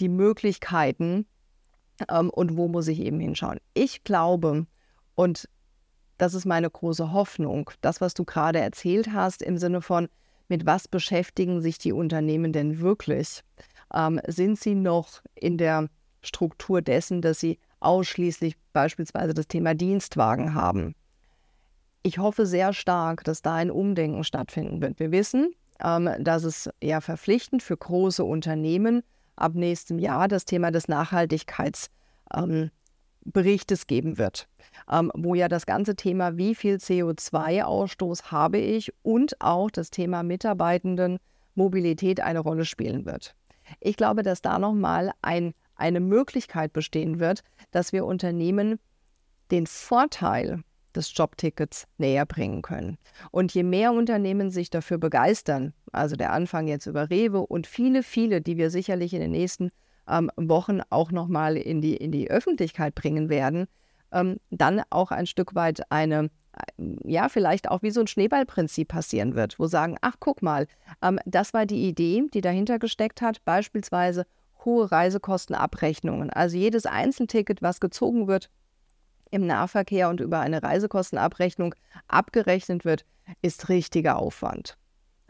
[0.00, 1.26] die Möglichkeiten
[2.08, 3.58] ähm, und wo muss ich eben hinschauen.
[3.74, 4.66] Ich glaube,
[5.14, 5.48] und
[6.18, 10.08] das ist meine große Hoffnung, das, was du gerade erzählt hast, im Sinne von,
[10.48, 13.42] mit was beschäftigen sich die Unternehmen denn wirklich?
[13.94, 15.88] Ähm, sind sie noch in der
[16.22, 20.94] Struktur dessen, dass sie ausschließlich beispielsweise das Thema Dienstwagen haben?
[22.02, 24.98] Ich hoffe sehr stark, dass da ein Umdenken stattfinden wird.
[24.98, 29.02] Wir wissen, ähm, dass es eher verpflichtend für große Unternehmen
[29.36, 31.90] ab nächstem Jahr das Thema des Nachhaltigkeits
[32.34, 32.70] ähm,
[33.86, 34.48] geben wird,
[34.90, 40.22] ähm, wo ja das ganze Thema, wie viel CO2-Ausstoß habe ich und auch das Thema
[40.22, 43.34] Mitarbeitendenmobilität eine Rolle spielen wird.
[43.80, 48.78] Ich glaube, dass da nochmal ein, eine Möglichkeit bestehen wird, dass wir Unternehmen
[49.50, 50.62] den Vorteil
[50.94, 52.98] des Jobtickets näher bringen können.
[53.30, 58.02] Und je mehr Unternehmen sich dafür begeistern, also der Anfang jetzt über Rewe und viele,
[58.02, 59.70] viele, die wir sicherlich in den nächsten
[60.08, 63.66] ähm, Wochen auch nochmal in die, in die Öffentlichkeit bringen werden,
[64.12, 68.88] ähm, dann auch ein Stück weit eine, äh, ja, vielleicht auch wie so ein Schneeballprinzip
[68.88, 70.66] passieren wird, wo sagen, ach, guck mal,
[71.02, 74.24] ähm, das war die Idee, die dahinter gesteckt hat, beispielsweise
[74.64, 76.30] hohe Reisekostenabrechnungen.
[76.30, 78.50] Also jedes Einzelticket, was gezogen wird
[79.30, 81.74] im Nahverkehr und über eine Reisekostenabrechnung
[82.06, 83.04] abgerechnet wird,
[83.42, 84.76] ist richtiger Aufwand.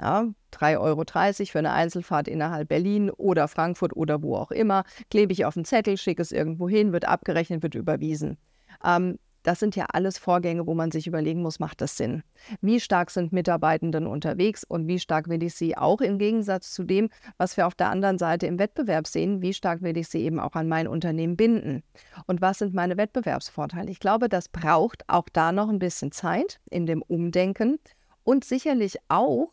[0.01, 1.05] Ja, 3,30 Euro
[1.51, 4.85] für eine Einzelfahrt innerhalb Berlin oder Frankfurt oder wo auch immer.
[5.11, 8.39] Klebe ich auf einen Zettel, schicke es irgendwo hin, wird abgerechnet, wird überwiesen.
[8.85, 12.23] Ähm, das sind ja alles Vorgänge, wo man sich überlegen muss, macht das Sinn?
[12.61, 16.85] Wie stark sind Mitarbeitenden unterwegs und wie stark will ich sie auch im Gegensatz zu
[16.85, 20.23] dem, was wir auf der anderen Seite im Wettbewerb sehen, wie stark will ich sie
[20.23, 21.83] eben auch an mein Unternehmen binden?
[22.27, 23.91] Und was sind meine Wettbewerbsvorteile?
[23.91, 27.79] Ich glaube, das braucht auch da noch ein bisschen Zeit in dem Umdenken
[28.25, 29.53] und sicherlich auch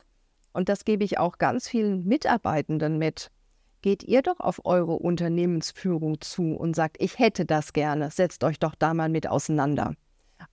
[0.56, 3.30] und das gebe ich auch ganz vielen Mitarbeitenden mit.
[3.86, 8.58] Geht ihr doch auf eure Unternehmensführung zu und sagt, ich hätte das gerne, setzt euch
[8.58, 9.94] doch da mal mit auseinander.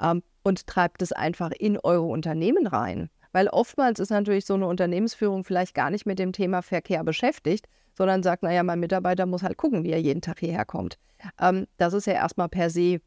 [0.02, 3.08] Ähm, und treibt es einfach in eure Unternehmen rein.
[3.32, 7.68] Weil oftmals ist natürlich so eine Unternehmensführung vielleicht gar nicht mit dem Thema Verkehr beschäftigt,
[7.96, 10.98] sondern sagt, naja, mein Mitarbeiter muss halt gucken, wie er jeden Tag hierher kommt.
[11.40, 13.00] Ähm, das ist ja erstmal per se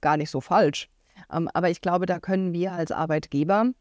[0.00, 0.88] gar nicht so falsch.
[1.32, 3.72] Ähm, aber ich glaube, da können wir als Arbeitgeber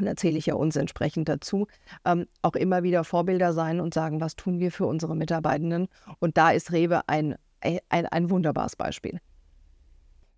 [0.00, 1.66] dann erzähle ich ja uns entsprechend dazu,
[2.04, 5.88] ähm, auch immer wieder Vorbilder sein und sagen, was tun wir für unsere Mitarbeitenden.
[6.18, 9.20] Und da ist Rewe ein, ein, ein wunderbares Beispiel.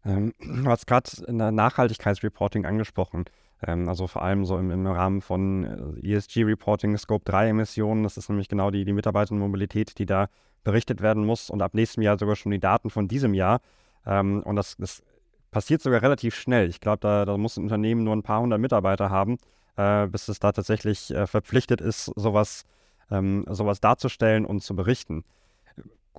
[0.05, 3.25] Ähm, du hast gerade Nachhaltigkeitsreporting angesprochen.
[3.65, 8.03] Ähm, also vor allem so im, im Rahmen von äh, ESG-Reporting, Scope 3 Emissionen.
[8.03, 10.29] Das ist nämlich genau die, die Mitarbeitermobilität, die da
[10.65, 11.51] berichtet werden muss.
[11.51, 13.61] Und ab nächstem Jahr sogar schon die Daten von diesem Jahr.
[14.05, 15.03] Ähm, und das, das
[15.53, 16.69] passiert sogar relativ schnell.
[16.69, 19.39] Ich glaube, da, da, muss ein Unternehmen nur ein paar hundert Mitarbeiter haben,
[19.77, 22.65] äh, bis es da tatsächlich äh, verpflichtet ist, sowas,
[23.11, 25.25] ähm, sowas darzustellen und zu berichten.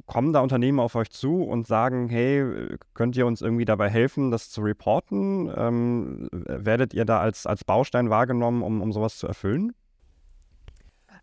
[0.05, 4.31] Kommen da Unternehmen auf euch zu und sagen, hey, könnt ihr uns irgendwie dabei helfen,
[4.31, 5.51] das zu reporten?
[5.55, 9.73] Ähm, werdet ihr da als, als Baustein wahrgenommen, um, um sowas zu erfüllen?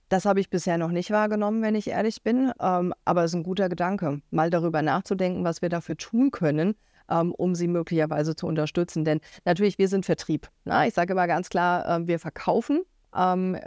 [0.08, 2.52] Das habe ich bisher noch nicht wahrgenommen, wenn ich ehrlich bin.
[2.60, 6.74] Ähm, aber es ist ein guter Gedanke, mal darüber nachzudenken, was wir dafür tun können,
[7.10, 9.04] ähm, um sie möglicherweise zu unterstützen.
[9.04, 10.48] Denn natürlich, wir sind Vertrieb.
[10.64, 10.86] Na?
[10.86, 12.82] Ich sage immer ganz klar, äh, wir verkaufen
[13.16, 13.58] ähm,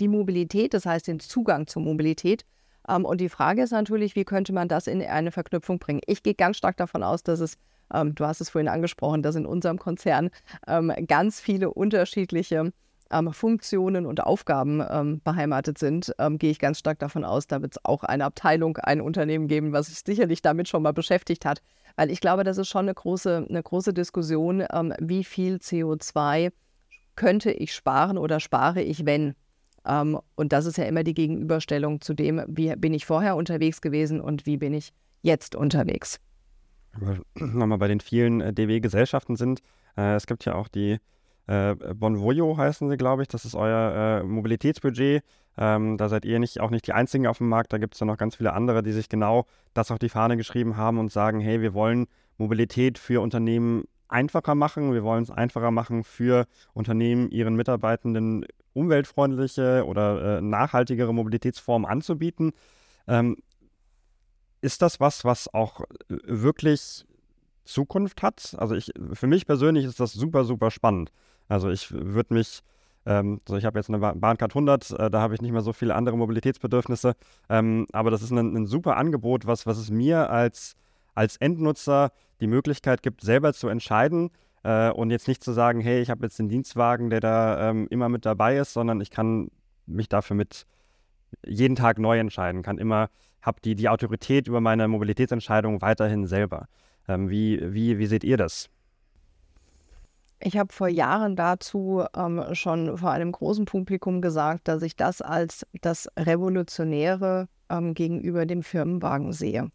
[0.00, 2.44] die Mobilität, das heißt den Zugang zur Mobilität.
[2.88, 6.00] Ähm, und die Frage ist natürlich, wie könnte man das in eine Verknüpfung bringen?
[6.06, 7.56] Ich gehe ganz stark davon aus, dass es
[7.92, 10.30] ähm, du hast es vorhin angesprochen, dass in unserem Konzern
[10.66, 12.72] ähm, ganz viele unterschiedliche
[13.12, 17.62] ähm, Funktionen und Aufgaben ähm, beheimatet sind, ähm, gehe ich ganz stark davon aus, da
[17.62, 21.44] wird es auch eine Abteilung, ein Unternehmen geben, was sich sicherlich damit schon mal beschäftigt
[21.44, 21.62] hat.
[21.96, 26.52] Weil ich glaube, das ist schon eine große, eine große Diskussion, ähm, wie viel CO2
[27.16, 29.34] könnte ich sparen oder spare ich, wenn.
[29.86, 33.80] Ähm, und das ist ja immer die Gegenüberstellung zu dem, wie bin ich vorher unterwegs
[33.80, 36.18] gewesen und wie bin ich jetzt unterwegs.
[37.34, 39.60] Nochmal bei den vielen äh, DW-Gesellschaften sind,
[39.96, 40.98] äh, es gibt ja auch die
[41.46, 43.28] äh, Bonvoyo heißen sie, glaube ich.
[43.28, 45.22] Das ist euer äh, Mobilitätsbudget.
[45.58, 47.72] Ähm, da seid ihr nicht, auch nicht die Einzigen auf dem Markt.
[47.72, 50.36] Da gibt es ja noch ganz viele andere, die sich genau das auf die Fahne
[50.36, 52.06] geschrieben haben und sagen, hey, wir wollen
[52.38, 54.92] Mobilität für Unternehmen einfacher machen.
[54.94, 62.52] Wir wollen es einfacher machen für Unternehmen, ihren Mitarbeitenden umweltfreundliche oder äh, nachhaltigere Mobilitätsformen anzubieten.
[63.06, 63.36] Ähm,
[64.60, 67.04] ist das was, was auch äh, wirklich
[67.64, 68.54] Zukunft hat?
[68.58, 71.12] Also ich, für mich persönlich ist das super, super spannend.
[71.52, 72.62] Also ich würde mich,
[73.04, 75.72] ähm, also ich habe jetzt eine Bahncard 100, äh, da habe ich nicht mehr so
[75.72, 77.14] viele andere Mobilitätsbedürfnisse,
[77.50, 80.74] ähm, aber das ist ein, ein, super Angebot, was, was es mir als,
[81.14, 84.30] als Endnutzer die Möglichkeit gibt, selber zu entscheiden
[84.64, 87.86] äh, und jetzt nicht zu sagen, hey, ich habe jetzt den Dienstwagen, der da ähm,
[87.90, 89.50] immer mit dabei ist, sondern ich kann
[89.86, 90.66] mich dafür mit
[91.44, 93.08] jeden Tag neu entscheiden, kann immer,
[93.42, 96.66] habe die, die Autorität über meine Mobilitätsentscheidung weiterhin selber.
[97.08, 98.70] Ähm, wie, wie, wie seht ihr das?
[100.44, 105.22] Ich habe vor Jahren dazu ähm, schon vor einem großen Publikum gesagt, dass ich das
[105.22, 109.70] als das Revolutionäre ähm, gegenüber dem Firmenwagen sehe.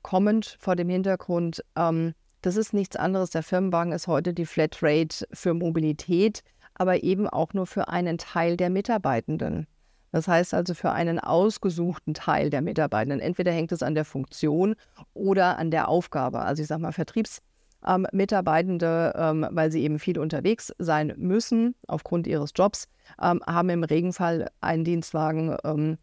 [0.00, 3.28] Kommend vor dem Hintergrund, ähm, das ist nichts anderes.
[3.28, 6.40] Der Firmenwagen ist heute die Flatrate für Mobilität,
[6.72, 9.66] aber eben auch nur für einen Teil der Mitarbeitenden.
[10.12, 13.20] Das heißt also für einen ausgesuchten Teil der Mitarbeitenden.
[13.20, 14.76] Entweder hängt es an der Funktion
[15.12, 16.40] oder an der Aufgabe.
[16.40, 17.45] Also ich sage mal Vertriebsmitarbeitende,
[17.86, 22.88] ähm, ähm, weil sie eben viel unterwegs sein müssen aufgrund ihres Jobs,
[23.20, 25.98] ähm, haben im Regenfall einen Dienstwagen ähm,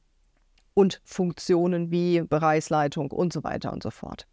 [0.74, 4.28] und Funktionen wie Bereichsleitung und so weiter und so fort.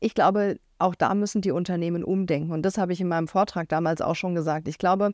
[0.00, 2.52] Ich glaube, auch da müssen die Unternehmen umdenken.
[2.52, 4.68] Und das habe ich in meinem Vortrag damals auch schon gesagt.
[4.68, 5.12] Ich glaube,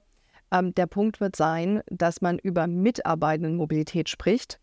[0.51, 4.59] ähm, der Punkt wird sein, dass man über Mitarbeitendenmobilität spricht.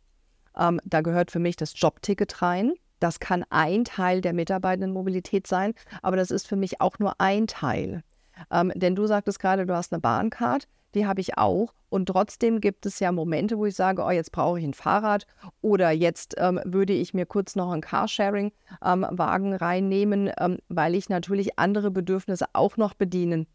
[0.57, 2.73] Ähm, da gehört für mich das Jobticket rein.
[2.99, 7.47] Das kann ein Teil der Mitarbeitendenmobilität sein, aber das ist für mich auch nur ein
[7.47, 8.03] Teil.
[8.51, 11.73] Ähm, denn du sagtest gerade, du hast eine Bahncard, die habe ich auch.
[11.89, 15.25] Und trotzdem gibt es ja Momente, wo ich sage, oh, jetzt brauche ich ein Fahrrad
[15.61, 21.09] oder jetzt ähm, würde ich mir kurz noch einen Carsharing-Wagen ähm, reinnehmen, ähm, weil ich
[21.09, 23.47] natürlich andere Bedürfnisse auch noch bedienen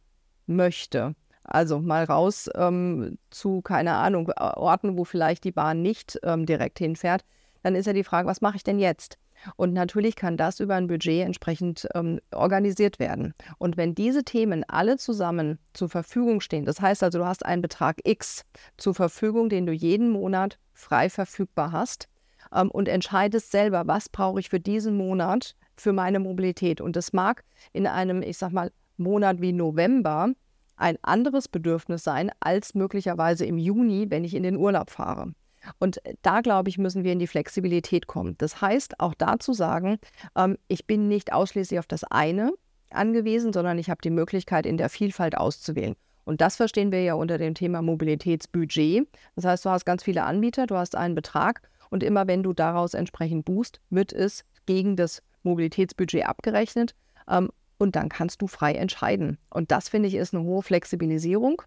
[0.46, 1.14] möchte.
[1.44, 6.78] Also mal raus ähm, zu, keine Ahnung, Orten, wo vielleicht die Bahn nicht ähm, direkt
[6.78, 7.24] hinfährt.
[7.62, 9.18] Dann ist ja die Frage, was mache ich denn jetzt?
[9.56, 13.34] Und natürlich kann das über ein Budget entsprechend ähm, organisiert werden.
[13.58, 17.62] Und wenn diese Themen alle zusammen zur Verfügung stehen, das heißt also, du hast einen
[17.62, 18.44] Betrag X
[18.76, 22.08] zur Verfügung, den du jeden Monat frei verfügbar hast
[22.54, 26.80] ähm, und entscheidest selber, was brauche ich für diesen Monat für meine Mobilität.
[26.80, 30.30] Und das mag in einem, ich sag mal, Monat wie November
[30.76, 35.32] ein anderes Bedürfnis sein als möglicherweise im Juni, wenn ich in den Urlaub fahre.
[35.78, 38.36] Und da, glaube ich, müssen wir in die Flexibilität kommen.
[38.38, 39.98] Das heißt, auch dazu sagen,
[40.36, 42.52] ähm, ich bin nicht ausschließlich auf das eine
[42.90, 45.96] angewiesen, sondern ich habe die Möglichkeit, in der Vielfalt auszuwählen.
[46.24, 49.06] Und das verstehen wir ja unter dem Thema Mobilitätsbudget.
[49.36, 52.52] Das heißt, du hast ganz viele Anbieter, du hast einen Betrag und immer wenn du
[52.52, 56.94] daraus entsprechend buchst, wird es gegen das Mobilitätsbudget abgerechnet.
[57.28, 59.38] Ähm, und dann kannst du frei entscheiden.
[59.50, 61.60] Und das finde ich ist eine hohe Flexibilisierung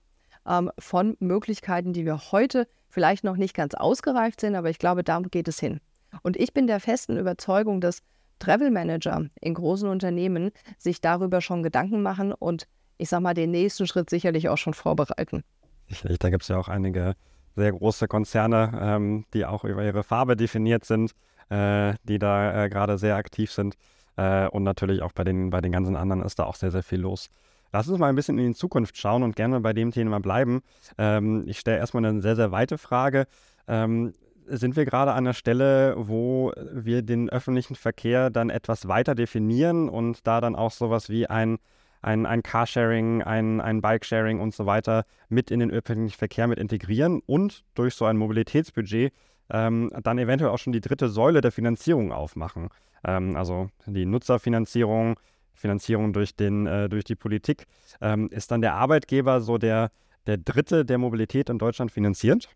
[0.47, 5.03] ähm, von Möglichkeiten, die wir heute vielleicht noch nicht ganz ausgereift sind, aber ich glaube,
[5.03, 5.79] da geht es hin.
[6.23, 8.01] Und ich bin der festen Überzeugung, dass
[8.39, 12.67] Travel Manager in großen Unternehmen sich darüber schon Gedanken machen und
[12.97, 15.43] ich sage mal, den nächsten Schritt sicherlich auch schon vorbereiten.
[15.87, 17.13] Sicherlich, da gibt es ja auch einige
[17.55, 21.11] sehr große Konzerne, ähm, die auch über ihre Farbe definiert sind,
[21.49, 23.75] äh, die da äh, gerade sehr aktiv sind.
[24.15, 26.83] Äh, und natürlich auch bei den, bei den ganzen anderen ist da auch sehr, sehr
[26.83, 27.29] viel los.
[27.73, 30.61] Lass uns mal ein bisschen in die Zukunft schauen und gerne bei dem Thema bleiben.
[30.97, 33.27] Ähm, ich stelle erstmal eine sehr, sehr weite Frage.
[33.67, 34.13] Ähm,
[34.47, 39.89] sind wir gerade an der Stelle, wo wir den öffentlichen Verkehr dann etwas weiter definieren
[39.89, 41.57] und da dann auch sowas wie ein,
[42.01, 46.59] ein, ein Carsharing, ein, ein Bikesharing und so weiter mit in den öffentlichen Verkehr mit
[46.59, 49.11] integrieren und durch so ein Mobilitätsbudget
[49.49, 52.69] ähm, dann eventuell auch schon die dritte Säule der Finanzierung aufmachen.
[53.03, 55.19] Ähm, also die Nutzerfinanzierung,
[55.57, 57.65] Finanzierung durch, den, äh, durch die Politik.
[57.99, 59.91] Ähm, ist dann der Arbeitgeber so der,
[60.27, 62.49] der Dritte, der Mobilität in Deutschland finanziert?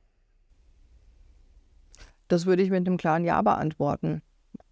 [2.27, 4.21] Das würde ich mit einem klaren Ja beantworten.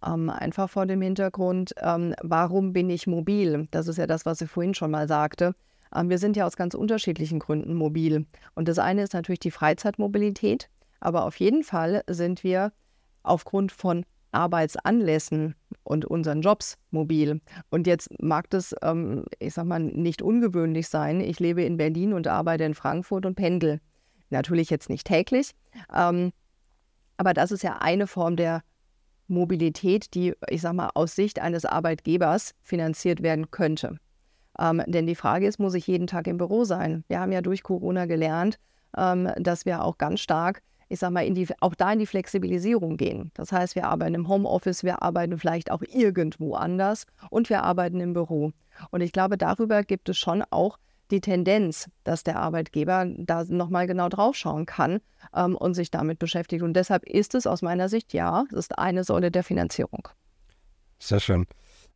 [0.04, 3.68] Ähm, einfach vor dem Hintergrund, ähm, warum bin ich mobil?
[3.70, 5.54] Das ist ja das, was ich vorhin schon mal sagte.
[5.94, 8.26] Ähm, wir sind ja aus ganz unterschiedlichen Gründen mobil.
[8.54, 10.70] Und das eine ist natürlich die Freizeitmobilität,
[11.00, 12.72] aber auf jeden Fall sind wir
[13.22, 17.40] aufgrund von Arbeitsanlässen und unseren Jobs mobil.
[17.70, 21.20] Und jetzt mag das, ähm, ich sag mal, nicht ungewöhnlich sein.
[21.20, 23.80] Ich lebe in Berlin und arbeite in Frankfurt und pendel.
[24.30, 25.52] Natürlich jetzt nicht täglich,
[25.94, 26.32] ähm,
[27.16, 28.62] aber das ist ja eine Form der
[29.26, 33.98] Mobilität, die, ich sag mal, aus Sicht eines Arbeitgebers finanziert werden könnte.
[34.58, 37.04] Ähm, denn die Frage ist, muss ich jeden Tag im Büro sein?
[37.08, 38.58] Wir haben ja durch Corona gelernt,
[38.96, 42.96] ähm, dass wir auch ganz stark, ich sag mal, die, auch da in die Flexibilisierung
[42.96, 43.30] gehen.
[43.34, 48.00] Das heißt, wir arbeiten im Homeoffice, wir arbeiten vielleicht auch irgendwo anders und wir arbeiten
[48.00, 48.52] im Büro.
[48.90, 50.78] Und ich glaube, darüber gibt es schon auch
[51.12, 55.00] die Tendenz, dass der Arbeitgeber da nochmal genau drauf schauen kann
[55.34, 56.62] ähm, und sich damit beschäftigt.
[56.62, 60.08] Und deshalb ist es aus meiner Sicht, ja, es ist eine Säule der Finanzierung.
[60.98, 61.46] Sehr schön.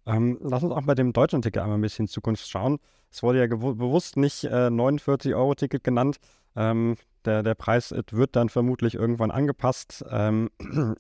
[0.07, 2.79] Ähm, lass uns auch bei dem Deutschland-Ticket einmal ein bisschen in Zukunft schauen.
[3.11, 6.19] Es wurde ja bewusst nicht äh, 49-Euro-Ticket genannt.
[6.57, 10.05] Ähm, der, der Preis wird dann vermutlich irgendwann angepasst.
[10.11, 10.51] Ähm,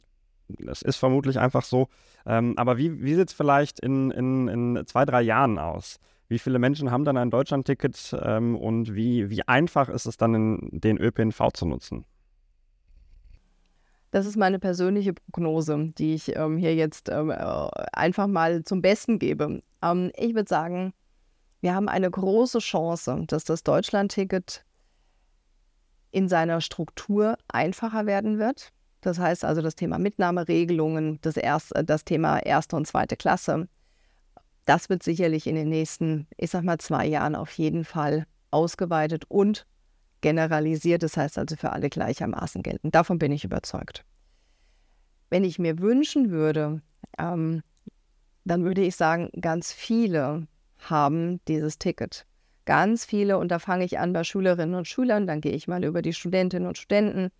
[0.66, 1.88] es ist vermutlich einfach so.
[2.26, 5.98] Ähm, aber wie, wie sieht es vielleicht in, in, in zwei, drei Jahren aus?
[6.28, 10.58] Wie viele Menschen haben dann ein Deutschland-Ticket ähm, und wie, wie einfach ist es dann,
[10.70, 12.06] den ÖPNV zu nutzen?
[14.14, 18.80] Das ist meine persönliche Prognose, die ich ähm, hier jetzt ähm, äh, einfach mal zum
[18.80, 19.60] Besten gebe.
[19.82, 20.94] Ähm, ich würde sagen,
[21.62, 24.64] wir haben eine große Chance, dass das Deutschland-Ticket
[26.12, 28.72] in seiner Struktur einfacher werden wird.
[29.00, 33.66] Das heißt also das Thema Mitnahmeregelungen, das, erst, das Thema erste und zweite Klasse.
[34.64, 39.24] Das wird sicherlich in den nächsten, ich sag mal, zwei Jahren auf jeden Fall ausgeweitet
[39.28, 39.66] und
[40.24, 42.90] generalisiert, das heißt also für alle gleichermaßen gelten.
[42.90, 44.06] Davon bin ich überzeugt.
[45.28, 46.80] Wenn ich mir wünschen würde,
[47.18, 47.62] ähm,
[48.46, 50.46] dann würde ich sagen, ganz viele
[50.78, 52.24] haben dieses Ticket.
[52.64, 55.84] Ganz viele, und da fange ich an bei Schülerinnen und Schülern, dann gehe ich mal
[55.84, 57.30] über die Studentinnen und Studenten,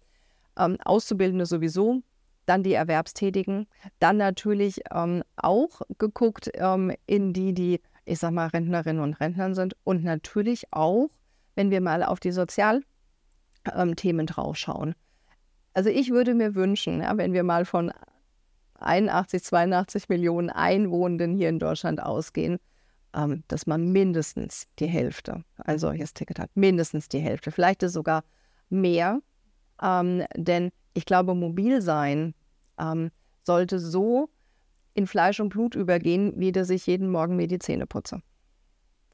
[0.58, 2.02] ähm, Auszubildende sowieso,
[2.44, 3.66] dann die Erwerbstätigen,
[3.98, 9.54] dann natürlich ähm, auch geguckt ähm, in die, die, ich sag mal, Rentnerinnen und Rentner
[9.54, 11.08] sind und natürlich auch
[11.54, 12.84] wenn wir mal auf die Sozialthemen
[13.66, 14.94] ähm, draufschauen.
[15.72, 17.92] Also ich würde mir wünschen, wenn wir mal von
[18.74, 22.58] 81, 82 Millionen Einwohnenden hier in Deutschland ausgehen,
[23.14, 26.50] ähm, dass man mindestens die Hälfte ein solches Ticket hat.
[26.54, 27.50] Mindestens die Hälfte.
[27.50, 28.24] Vielleicht ist sogar
[28.68, 29.20] mehr.
[29.82, 32.34] Ähm, denn ich glaube, mobil sein
[33.44, 34.28] sollte so
[34.94, 38.20] in Fleisch und Blut übergehen, wie dass ich jeden Morgen mir die Zähne putze.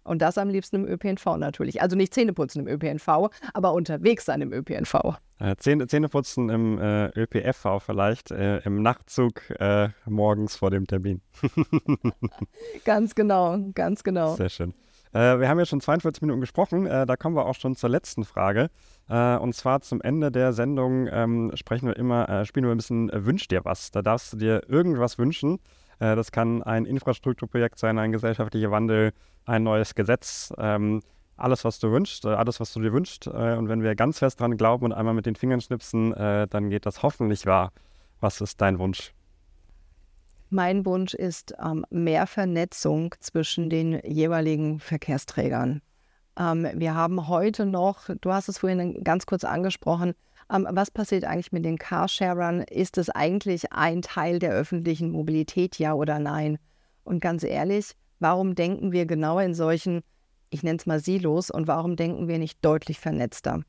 [0.02, 1.82] Und das am liebsten im ÖPNV natürlich.
[1.82, 5.18] Also nicht Zähneputzen im ÖPNV, aber unterwegs sein im ÖPNV.
[5.38, 11.22] Äh, Zähne, Zähneputzen im äh, ÖPFV vielleicht, äh, im Nachtzug äh, morgens vor dem Termin.
[12.84, 14.36] ganz genau, ganz genau.
[14.36, 14.74] Sehr schön.
[15.12, 17.90] Äh, wir haben ja schon 42 Minuten gesprochen, äh, da kommen wir auch schon zur
[17.90, 18.70] letzten Frage.
[19.08, 23.48] und zwar zum Ende der Sendung ähm, sprechen wir immer, spielen wir ein bisschen Wünsch
[23.48, 23.90] dir was.
[23.90, 25.58] Da darfst du dir irgendwas wünschen.
[26.00, 29.12] Das kann ein Infrastrukturprojekt sein, ein gesellschaftlicher Wandel,
[29.44, 31.02] ein neues Gesetz, ähm,
[31.40, 33.26] alles, was du wünschst, äh, alles, was du dir wünschst.
[33.26, 36.46] Äh, und wenn wir ganz fest dran glauben und einmal mit den Fingern schnipsen, äh,
[36.48, 37.72] dann geht das hoffentlich wahr.
[38.20, 39.12] Was ist dein Wunsch?
[40.50, 45.80] Mein Wunsch ist ähm, mehr Vernetzung zwischen den jeweiligen Verkehrsträgern.
[46.38, 50.14] Ähm, wir haben heute noch, du hast es vorhin ganz kurz angesprochen,
[50.52, 52.62] ähm, was passiert eigentlich mit den Carsharern?
[52.62, 56.58] Ist es eigentlich ein Teil der öffentlichen Mobilität, ja oder nein?
[57.04, 60.02] Und ganz ehrlich, Warum denken wir genau in solchen,
[60.50, 63.62] ich nenne es mal Silos, und warum denken wir nicht deutlich vernetzter?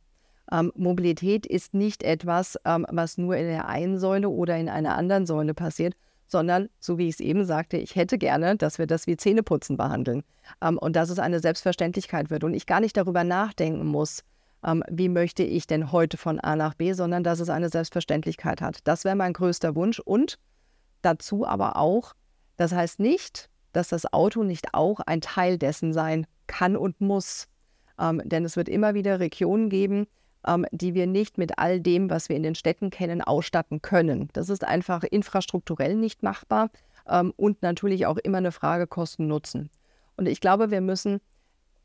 [0.52, 4.98] Ähm, Mobilität ist nicht etwas, ähm, was nur in der einen Säule oder in einer
[4.98, 5.96] anderen Säule passiert,
[6.28, 9.78] sondern, so wie ich es eben sagte, ich hätte gerne, dass wir das wie Zähneputzen
[9.78, 10.24] behandeln
[10.62, 14.24] ähm, und dass es eine Selbstverständlichkeit wird und ich gar nicht darüber nachdenken muss,
[14.66, 18.62] ähm, wie möchte ich denn heute von A nach B, sondern dass es eine Selbstverständlichkeit
[18.62, 18.80] hat.
[18.86, 20.38] Das wäre mein größter Wunsch und
[21.02, 22.14] dazu aber auch,
[22.58, 27.48] das heißt nicht, dass das Auto nicht auch ein Teil dessen sein kann und muss.
[28.00, 30.08] Ähm, denn es wird immer wieder Regionen geben,
[30.46, 34.30] ähm, die wir nicht mit all dem, was wir in den Städten kennen, ausstatten können.
[34.34, 36.70] Das ist einfach infrastrukturell nicht machbar
[37.08, 39.70] ähm, und natürlich auch immer eine Frage Kosten-Nutzen.
[40.18, 41.22] Und ich glaube, wir müssen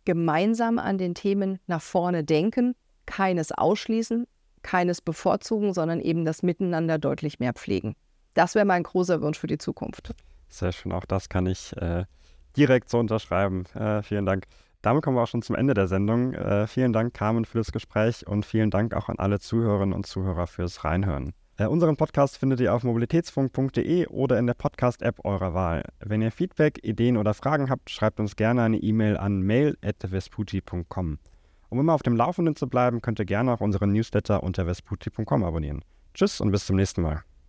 [0.06, 4.26] gemeinsam an den Themen nach vorne denken, keines ausschließen,
[4.62, 7.94] keines bevorzugen, sondern eben das Miteinander deutlich mehr pflegen.
[8.32, 10.14] Das wäre mein großer Wunsch für die Zukunft.
[10.48, 12.04] Sehr schön, auch das kann ich äh,
[12.56, 13.64] direkt so unterschreiben.
[13.74, 14.46] Äh, vielen Dank.
[14.82, 16.32] Damit kommen wir auch schon zum Ende der Sendung.
[16.34, 20.06] Äh, vielen Dank, Carmen, für das Gespräch und vielen Dank auch an alle Zuhörerinnen und
[20.06, 21.32] Zuhörer fürs Reinhören.
[21.58, 25.84] Äh, unseren Podcast findet ihr auf mobilitätsfunk.de oder in der Podcast-App eurer Wahl.
[26.00, 31.18] Wenn ihr Feedback, Ideen oder Fragen habt, schreibt uns gerne eine E-Mail an mail.vesputi.com.
[31.68, 35.44] Um immer auf dem Laufenden zu bleiben, könnt ihr gerne auch unseren Newsletter unter vesputi.com
[35.44, 35.82] abonnieren.
[36.14, 37.22] Tschüss und bis zum nächsten Mal.